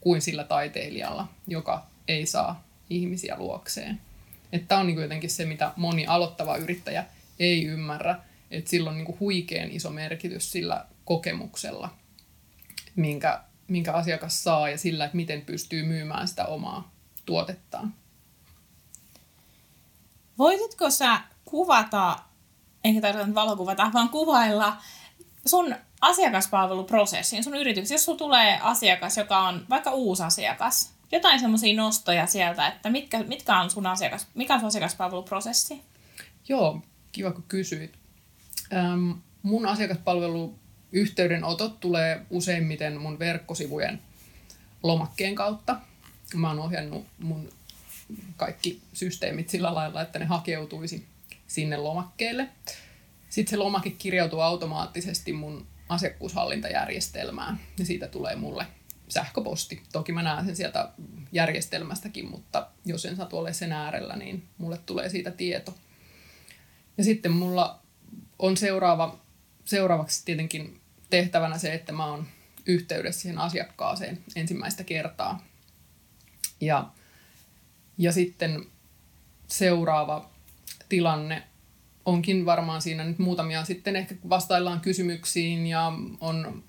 kuin 0.00 0.22
sillä 0.22 0.44
taiteilijalla, 0.44 1.28
joka 1.46 1.86
ei 2.08 2.26
saa 2.26 2.64
ihmisiä 2.90 3.36
luokseen. 3.38 4.00
Tämä 4.68 4.80
on 4.80 4.86
niin 4.86 5.00
jotenkin 5.00 5.30
se, 5.30 5.44
mitä 5.44 5.72
moni 5.76 6.06
aloittava 6.06 6.56
yrittäjä 6.56 7.04
ei 7.38 7.64
ymmärrä, 7.64 8.16
että 8.50 8.70
sillä 8.70 8.90
on 8.90 8.96
niin 8.96 9.20
huikean 9.20 9.70
iso 9.70 9.90
merkitys 9.90 10.52
sillä 10.52 10.84
kokemuksella, 11.04 11.90
minkä 12.96 13.40
minkä 13.70 13.92
asiakas 13.92 14.44
saa 14.44 14.68
ja 14.68 14.78
sillä, 14.78 15.04
että 15.04 15.16
miten 15.16 15.42
pystyy 15.42 15.86
myymään 15.86 16.28
sitä 16.28 16.44
omaa 16.44 16.90
tuotettaan. 17.26 17.94
Voisitko 20.38 20.90
sä 20.90 21.20
kuvata, 21.44 22.16
enkä 22.84 23.00
tarkoita 23.00 23.34
valokuvata, 23.34 23.90
vaan 23.94 24.08
kuvailla 24.08 24.76
sun 25.46 25.74
asiakaspalveluprosessin, 26.00 27.44
sun 27.44 27.54
yrityksen, 27.54 27.94
jos 27.94 28.04
sulla 28.04 28.18
tulee 28.18 28.58
asiakas, 28.62 29.16
joka 29.16 29.38
on 29.38 29.66
vaikka 29.70 29.90
uusi 29.90 30.22
asiakas, 30.22 30.92
jotain 31.12 31.40
semmoisia 31.40 31.76
nostoja 31.76 32.26
sieltä, 32.26 32.66
että 32.66 32.90
mitkä, 32.90 33.22
mitkä 33.22 33.60
on 33.60 33.70
sun 33.70 33.86
asiakas, 33.86 34.26
mikä 34.34 34.54
on 34.54 34.60
sun 34.60 34.66
asiakaspalveluprosessi? 34.66 35.82
Joo, 36.48 36.82
kiva 37.12 37.30
kun 37.30 37.44
kysyit. 37.48 37.92
Ähm, 38.72 39.10
mun 39.42 39.66
asiakaspalvelu 39.66 40.60
Yhteydenotot 40.92 41.80
tulee 41.80 42.26
useimmiten 42.30 43.00
mun 43.00 43.18
verkkosivujen 43.18 44.00
lomakkeen 44.82 45.34
kautta. 45.34 45.76
Mä 46.34 46.48
oon 46.48 46.58
ohjannut 46.58 47.06
mun 47.18 47.48
kaikki 48.36 48.80
systeemit 48.92 49.48
sillä 49.48 49.74
lailla, 49.74 50.02
että 50.02 50.18
ne 50.18 50.24
hakeutuisi 50.24 51.06
sinne 51.46 51.76
lomakkeelle. 51.76 52.48
Sitten 53.28 53.50
se 53.50 53.56
lomake 53.56 53.90
kirjautuu 53.90 54.40
automaattisesti 54.40 55.32
mun 55.32 55.66
asiakkuushallintajärjestelmään 55.88 57.60
ja 57.78 57.84
siitä 57.84 58.08
tulee 58.08 58.36
mulle 58.36 58.66
sähköposti. 59.10 59.82
Toki 59.92 60.12
mä 60.12 60.22
näen 60.22 60.46
sen 60.46 60.56
sieltä 60.56 60.92
järjestelmästäkin, 61.32 62.30
mutta 62.30 62.68
jos 62.84 63.04
en 63.04 63.16
satu 63.16 63.38
ole 63.38 63.52
sen 63.52 63.72
äärellä, 63.72 64.16
niin 64.16 64.48
mulle 64.58 64.78
tulee 64.78 65.08
siitä 65.08 65.30
tieto. 65.30 65.74
Ja 66.98 67.04
sitten 67.04 67.32
mulla 67.32 67.82
on 68.38 68.56
seuraava, 68.56 69.20
seuraavaksi 69.64 70.24
tietenkin 70.24 70.80
tehtävänä 71.10 71.58
se, 71.58 71.74
että 71.74 71.92
mä 71.92 72.06
oon 72.06 72.26
yhteydessä 72.66 73.20
siihen 73.20 73.38
asiakkaaseen 73.38 74.18
ensimmäistä 74.36 74.84
kertaa. 74.84 75.44
Ja, 76.60 76.90
ja 77.98 78.12
sitten 78.12 78.66
seuraava 79.46 80.30
tilanne 80.88 81.42
onkin 82.04 82.46
varmaan 82.46 82.82
siinä 82.82 83.04
nyt 83.04 83.18
muutamia 83.18 83.64
sitten 83.64 83.96
ehkä 83.96 84.14
vastaillaan 84.28 84.80
kysymyksiin 84.80 85.66
ja 85.66 85.92
on, 86.20 86.64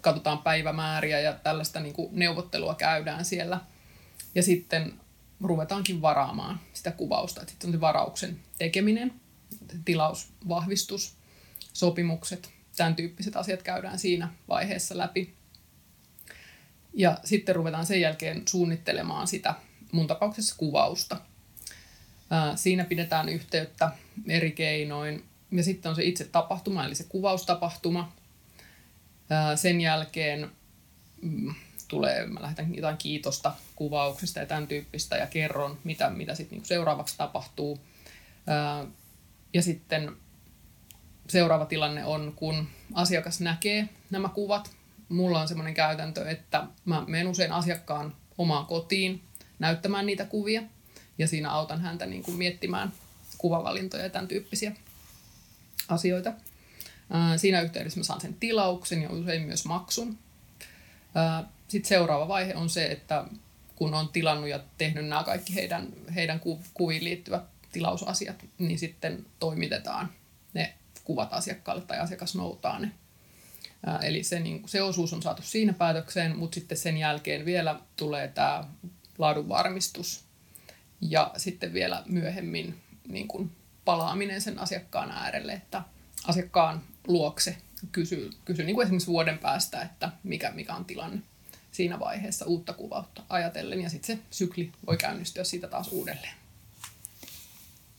katsotaan 0.00 0.38
päivämääriä 0.38 1.20
ja 1.20 1.32
tällaista 1.32 1.80
niin 1.80 1.94
kuin 1.94 2.08
neuvottelua 2.12 2.74
käydään 2.74 3.24
siellä. 3.24 3.60
Ja 4.34 4.42
sitten 4.42 4.94
ruvetaankin 5.40 6.02
varaamaan 6.02 6.60
sitä 6.72 6.90
kuvausta. 6.90 7.40
Sitten 7.46 7.68
on 7.68 7.72
se 7.72 7.80
varauksen 7.80 8.40
tekeminen, 8.58 9.12
tilausvahvistus, 9.84 11.16
sopimukset, 11.72 12.50
tämän 12.76 12.96
tyyppiset 12.96 13.36
asiat 13.36 13.62
käydään 13.62 13.98
siinä 13.98 14.28
vaiheessa 14.48 14.98
läpi. 14.98 15.34
Ja 16.94 17.18
sitten 17.24 17.56
ruvetaan 17.56 17.86
sen 17.86 18.00
jälkeen 18.00 18.42
suunnittelemaan 18.48 19.26
sitä, 19.26 19.54
mun 19.92 20.06
tapauksessa 20.06 20.54
kuvausta. 20.58 21.16
Siinä 22.56 22.84
pidetään 22.84 23.28
yhteyttä 23.28 23.90
eri 24.28 24.52
keinoin. 24.52 25.24
Ja 25.50 25.64
sitten 25.64 25.90
on 25.90 25.96
se 25.96 26.04
itse 26.04 26.24
tapahtuma, 26.24 26.84
eli 26.84 26.94
se 26.94 27.04
kuvaustapahtuma. 27.04 28.12
Sen 29.56 29.80
jälkeen 29.80 30.50
mm, 31.22 31.54
tulee, 31.88 32.26
mä 32.26 32.42
lähetän 32.42 32.74
jotain 32.74 32.96
kiitosta 32.96 33.52
kuvauksesta 33.76 34.40
ja 34.40 34.46
tämän 34.46 34.66
tyyppistä 34.66 35.16
ja 35.16 35.26
kerron, 35.26 35.78
mitä, 35.84 36.10
mitä 36.10 36.34
sitten 36.34 36.56
niinku 36.56 36.68
seuraavaksi 36.68 37.16
tapahtuu. 37.16 37.80
Ja 39.54 39.62
sitten 39.62 40.16
seuraava 41.28 41.66
tilanne 41.66 42.04
on, 42.04 42.32
kun 42.36 42.68
asiakas 42.94 43.40
näkee 43.40 43.88
nämä 44.10 44.28
kuvat. 44.28 44.70
Mulla 45.08 45.40
on 45.40 45.48
semmoinen 45.48 45.74
käytäntö, 45.74 46.30
että 46.30 46.64
mä 46.84 47.04
menen 47.06 47.28
usein 47.28 47.52
asiakkaan 47.52 48.16
omaan 48.38 48.66
kotiin 48.66 49.22
näyttämään 49.58 50.06
niitä 50.06 50.24
kuvia 50.24 50.62
ja 51.18 51.28
siinä 51.28 51.50
autan 51.50 51.80
häntä 51.80 52.06
niin 52.06 52.22
kuin 52.22 52.36
miettimään 52.36 52.92
kuvavalintoja 53.38 54.02
ja 54.02 54.10
tämän 54.10 54.28
tyyppisiä 54.28 54.72
asioita. 55.88 56.32
Siinä 57.36 57.60
yhteydessä 57.60 58.00
mä 58.00 58.04
saan 58.04 58.20
sen 58.20 58.34
tilauksen 58.34 59.02
ja 59.02 59.10
usein 59.10 59.42
myös 59.42 59.64
maksun. 59.64 60.18
Sitten 61.68 61.88
seuraava 61.88 62.28
vaihe 62.28 62.54
on 62.54 62.70
se, 62.70 62.86
että 62.86 63.24
kun 63.76 63.94
on 63.94 64.08
tilannut 64.08 64.48
ja 64.48 64.60
tehnyt 64.78 65.06
nämä 65.06 65.24
kaikki 65.24 65.54
heidän, 65.54 65.88
heidän 66.14 66.40
kuviin 66.74 67.04
liittyvät 67.04 67.42
tilausasiat, 67.72 68.44
niin 68.58 68.78
sitten 68.78 69.26
toimitetaan 69.38 70.08
ne 70.54 70.74
kuvat 71.04 71.32
asiakkaalle 71.32 71.82
tai 71.82 71.98
asiakas 71.98 72.34
noutaa 72.34 72.78
ne. 72.78 72.90
Eli 74.02 74.22
se, 74.22 74.40
niin, 74.40 74.62
se 74.66 74.82
osuus 74.82 75.12
on 75.12 75.22
saatu 75.22 75.42
siinä 75.42 75.72
päätökseen, 75.72 76.38
mutta 76.38 76.54
sitten 76.54 76.78
sen 76.78 76.96
jälkeen 76.96 77.44
vielä 77.44 77.80
tulee 77.96 78.28
tämä 78.28 78.64
laadunvarmistus 79.18 80.24
ja 81.00 81.30
sitten 81.36 81.72
vielä 81.72 82.02
myöhemmin 82.06 82.80
niin 83.08 83.28
kuin 83.28 83.52
palaaminen 83.84 84.40
sen 84.40 84.58
asiakkaan 84.58 85.10
äärelle, 85.10 85.52
että 85.52 85.82
asiakkaan 86.26 86.82
luokse 87.06 87.56
kysyy, 87.92 88.30
kysyy 88.44 88.64
niin 88.64 88.74
kuin 88.74 88.84
esimerkiksi 88.84 89.10
vuoden 89.10 89.38
päästä, 89.38 89.82
että 89.82 90.12
mikä, 90.22 90.50
mikä 90.50 90.74
on 90.74 90.84
tilanne 90.84 91.22
siinä 91.72 92.00
vaiheessa 92.00 92.44
uutta 92.44 92.72
kuvautta 92.72 93.22
ajatellen, 93.28 93.80
ja 93.80 93.90
sitten 93.90 94.16
se 94.16 94.22
sykli 94.30 94.72
voi 94.86 94.96
käynnistyä 94.96 95.44
siitä 95.44 95.68
taas 95.68 95.88
uudelleen. 95.88 96.34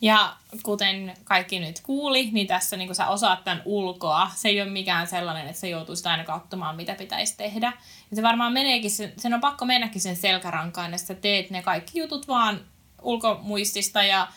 Ja 0.02 0.36
kuten 0.64 1.14
kaikki 1.24 1.60
nyt 1.60 1.80
kuuli, 1.80 2.30
niin 2.32 2.48
tässä 2.48 2.78
niin 2.78 2.96
sä 2.96 3.08
osaat 3.08 3.44
tämän 3.44 3.62
ulkoa. 3.66 4.32
Se 4.36 4.50
ei 4.50 4.62
ole 4.62 4.70
mikään 4.70 5.08
sellainen, 5.08 5.48
että 5.48 5.60
sä 5.60 5.68
joutuisit 5.68 6.08
aina 6.08 6.24
katsomaan, 6.24 6.76
mitä 6.76 6.96
pitäisi 6.96 7.38
tehdä. 7.38 7.74
Ja 8.12 8.16
se 8.16 8.24
varmaan 8.24 8.54
meneekin, 8.54 8.92
sen, 8.92 9.14
sen 9.18 9.34
on 9.34 9.42
pakko 9.42 9.66
mennäkin 9.66 10.02
sen 10.02 10.16
selkärankaan, 10.16 10.94
että 10.94 11.08
sä 11.08 11.16
teet 11.16 11.50
ne 11.50 11.62
kaikki 11.62 12.00
jutut 12.00 12.28
vaan 12.28 12.66
ulkomuistista 13.02 14.04
ja 14.04 14.28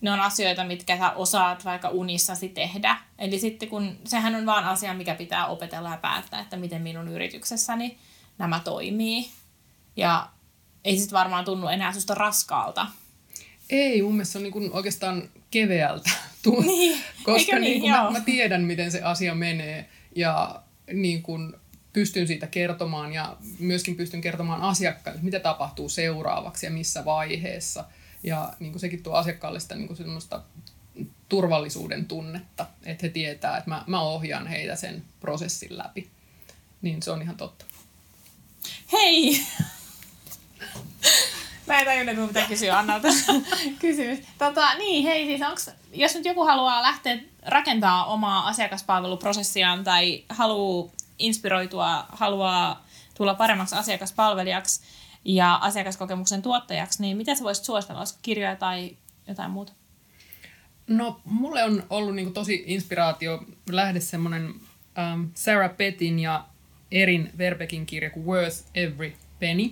ne 0.00 0.10
on 0.10 0.20
asioita, 0.20 0.64
mitkä 0.64 0.98
sä 0.98 1.10
osaat 1.10 1.64
vaikka 1.64 1.88
unissasi 1.88 2.48
tehdä. 2.48 2.96
Eli 3.18 3.38
sitten 3.38 3.68
kun 3.68 3.98
sehän 4.04 4.34
on 4.34 4.46
vaan 4.46 4.64
asia, 4.64 4.94
mikä 4.94 5.14
pitää 5.14 5.46
opetella 5.46 5.90
ja 5.90 5.96
päättää, 5.96 6.40
että 6.40 6.56
miten 6.56 6.82
minun 6.82 7.08
yrityksessäni 7.08 7.98
nämä 8.38 8.60
toimii. 8.60 9.30
Ja 9.96 10.28
ei 10.84 10.96
sitten 10.96 11.18
varmaan 11.18 11.44
tunnu 11.44 11.68
enää 11.68 11.92
susta 11.92 12.14
raskaalta. 12.14 12.86
Ei, 13.70 14.02
mun 14.02 14.12
mielestä 14.12 14.32
se 14.32 14.38
on 14.38 14.44
niin 14.44 14.72
oikeastaan 14.72 15.28
keveältä. 15.50 16.10
Niin, 16.66 16.98
koska 17.22 17.58
niin, 17.58 17.82
niin 17.82 17.92
mä, 17.92 18.10
mä 18.10 18.20
tiedän, 18.20 18.62
miten 18.62 18.90
se 18.90 19.02
asia 19.02 19.34
menee 19.34 19.88
ja 20.16 20.62
niin 20.92 21.22
kuin 21.22 21.54
pystyn 21.92 22.26
siitä 22.26 22.46
kertomaan 22.46 23.12
ja 23.12 23.36
myöskin 23.58 23.96
pystyn 23.96 24.20
kertomaan 24.20 24.62
asiakkaille, 24.62 25.22
mitä 25.22 25.40
tapahtuu 25.40 25.88
seuraavaksi 25.88 26.66
ja 26.66 26.70
missä 26.70 27.04
vaiheessa. 27.04 27.84
Ja 28.22 28.52
niin 28.60 28.72
kuin 28.72 28.80
sekin 28.80 29.02
tuo 29.02 29.12
asiakkaalle 29.12 29.60
sitä 29.60 29.74
niin 29.74 29.86
kuin 29.86 29.96
semmoista 29.96 30.42
turvallisuuden 31.28 32.06
tunnetta, 32.06 32.66
että 32.84 33.06
he 33.06 33.08
tietää, 33.08 33.56
että 33.56 33.70
mä, 33.70 33.84
mä 33.86 34.00
ohjaan 34.00 34.46
heitä 34.46 34.76
sen 34.76 35.04
prosessin 35.20 35.78
läpi. 35.78 36.10
Niin 36.82 37.02
se 37.02 37.10
on 37.10 37.22
ihan 37.22 37.36
totta. 37.36 37.64
Hei! 38.92 39.40
Mä 41.66 41.78
en 41.78 41.86
tajunnut, 41.86 42.14
että 42.14 42.26
pitää 42.26 42.48
kysyä 42.48 42.78
Annalta 42.78 43.08
kysymys. 43.80 44.18
Tota, 44.38 44.74
niin, 44.74 45.04
hei, 45.04 45.26
siis 45.26 45.42
onks, 45.42 45.70
jos 45.92 46.14
nyt 46.14 46.24
joku 46.24 46.44
haluaa 46.44 46.82
lähteä 46.82 47.18
rakentaa 47.46 48.04
omaa 48.04 48.48
asiakaspalveluprosessiaan 48.48 49.84
tai 49.84 50.24
haluaa 50.28 50.90
inspiroitua, 51.18 52.06
haluaa 52.08 52.86
tulla 53.14 53.34
paremmaksi 53.34 53.74
asiakaspalvelijaksi 53.74 54.80
ja 55.24 55.54
asiakaskokemuksen 55.54 56.42
tuottajaksi, 56.42 57.02
niin 57.02 57.16
mitä 57.16 57.34
sä 57.34 57.44
voisit 57.44 57.64
suositella? 57.64 58.04
Kirjoja 58.22 58.56
tai 58.56 58.96
jotain 59.28 59.50
muuta? 59.50 59.72
No, 60.86 61.20
mulle 61.24 61.64
on 61.64 61.82
ollut 61.90 62.14
niin 62.14 62.32
tosi 62.32 62.64
inspiraatio 62.66 63.44
lähde 63.70 64.00
semmoinen 64.00 64.54
ähm, 64.98 65.24
Sarah 65.34 65.76
Pettin 65.76 66.18
ja 66.18 66.44
Erin 66.90 67.30
Verbekin 67.38 67.86
kirja 67.86 68.10
kuin 68.10 68.26
Worth 68.26 68.64
Every 68.74 69.12
Penny, 69.38 69.70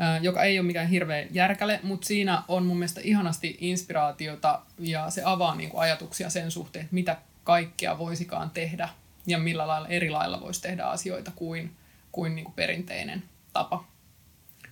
äh, 0.00 0.22
joka 0.22 0.42
ei 0.42 0.58
ole 0.58 0.66
mikään 0.66 0.88
hirveä 0.88 1.26
järkäle, 1.30 1.80
mutta 1.82 2.06
siinä 2.06 2.42
on 2.48 2.66
mun 2.66 2.76
mielestä 2.78 3.00
ihanasti 3.04 3.56
inspiraatiota 3.60 4.62
ja 4.78 5.10
se 5.10 5.22
avaa 5.24 5.54
niin 5.54 5.70
kuin 5.70 5.80
ajatuksia 5.80 6.30
sen 6.30 6.50
suhteen, 6.50 6.82
että 6.82 6.94
mitä 6.94 7.16
kaikkea 7.44 7.98
voisikaan 7.98 8.50
tehdä 8.50 8.88
ja 9.26 9.38
millä 9.38 9.66
lailla 9.66 9.88
eri 9.88 10.10
lailla 10.10 10.40
voisi 10.40 10.62
tehdä 10.62 10.84
asioita 10.84 11.30
kuin, 11.36 11.76
kuin, 12.12 12.34
niin 12.34 12.44
kuin 12.44 12.54
perinteinen 12.54 13.22
tapa. 13.52 13.84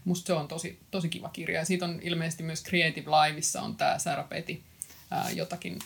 Musta 0.09 0.27
se 0.27 0.33
on 0.33 0.49
tosi, 0.49 0.79
tosi 0.91 1.09
kiva 1.09 1.29
kirja. 1.29 1.59
Ja 1.59 1.65
siitä 1.65 1.85
on 1.85 2.01
ilmeisesti 2.03 2.43
myös 2.43 2.65
Creative 2.65 3.11
Liveissa 3.11 3.63
on 3.63 3.77
tämä 3.77 3.99
Sarah 3.99 4.29
Petty 4.29 4.63
ää, 5.11 5.31
jotakin 5.31 5.79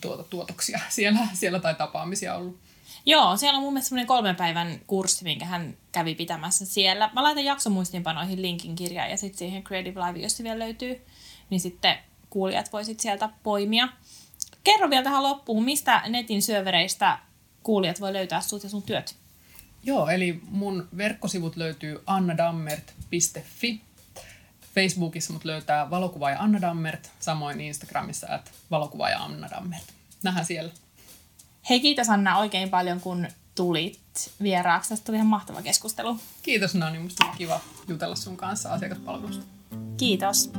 tuota, 0.00 0.22
tuotoksia 0.22 0.80
siellä, 0.88 1.20
siellä 1.32 1.60
tai 1.60 1.74
tapaamisia 1.74 2.34
ollut. 2.34 2.58
Joo, 3.06 3.36
siellä 3.36 3.56
on 3.56 3.62
mun 3.62 3.72
mielestä 3.72 3.88
semmoinen 3.88 4.06
kolmen 4.06 4.36
päivän 4.36 4.80
kurssi, 4.86 5.24
minkä 5.24 5.44
hän 5.44 5.76
kävi 5.92 6.14
pitämässä 6.14 6.66
siellä. 6.66 7.10
Mä 7.12 7.22
laitan 7.22 7.44
jaksomuistiinpanoihin 7.44 8.42
linkin 8.42 8.76
kirjaan 8.76 9.10
ja 9.10 9.16
sitten 9.16 9.38
siihen 9.38 9.64
Creative 9.64 10.00
Live, 10.00 10.18
jos 10.18 10.36
se 10.36 10.44
vielä 10.44 10.58
löytyy, 10.58 11.00
niin 11.50 11.60
sitten 11.60 11.98
kuulijat 12.30 12.72
voisit 12.72 13.00
sieltä 13.00 13.28
poimia. 13.42 13.88
Kerro 14.64 14.90
vielä 14.90 15.04
tähän 15.04 15.22
loppuun, 15.22 15.64
mistä 15.64 16.02
netin 16.08 16.42
syövereistä 16.42 17.18
kuulijat 17.62 18.00
voi 18.00 18.12
löytää 18.12 18.40
sut 18.40 18.62
ja 18.62 18.68
sun 18.68 18.82
työt? 18.82 19.23
Joo, 19.84 20.08
eli 20.08 20.40
mun 20.50 20.88
verkkosivut 20.96 21.56
löytyy 21.56 22.02
annadammert.fi. 22.06 23.80
Facebookissa 24.74 25.32
mut 25.32 25.44
löytää 25.44 25.90
valokuvaaja 25.90 26.40
Anna 26.40 26.60
Dammert, 26.60 27.10
samoin 27.20 27.60
Instagramissa 27.60 28.34
että 28.34 28.50
valokuvaaja 28.70 29.18
Anna 29.18 29.50
Dammert. 29.50 29.84
Nähdään 30.22 30.46
siellä. 30.46 30.72
Hei 31.70 31.80
kiitos 31.80 32.08
Anna 32.10 32.38
oikein 32.38 32.70
paljon 32.70 33.00
kun 33.00 33.26
tulit 33.54 34.32
vieraaksi. 34.42 34.88
Tästä 34.88 35.04
tuli 35.04 35.16
ihan 35.16 35.28
mahtava 35.28 35.62
keskustelu. 35.62 36.18
Kiitos 36.42 36.74
Nani, 36.74 36.98
musta 36.98 37.24
oli 37.24 37.36
kiva 37.36 37.60
jutella 37.88 38.16
sun 38.16 38.36
kanssa 38.36 38.72
asiakaspalvelusta. 38.72 39.44
Kiitos. 39.96 40.50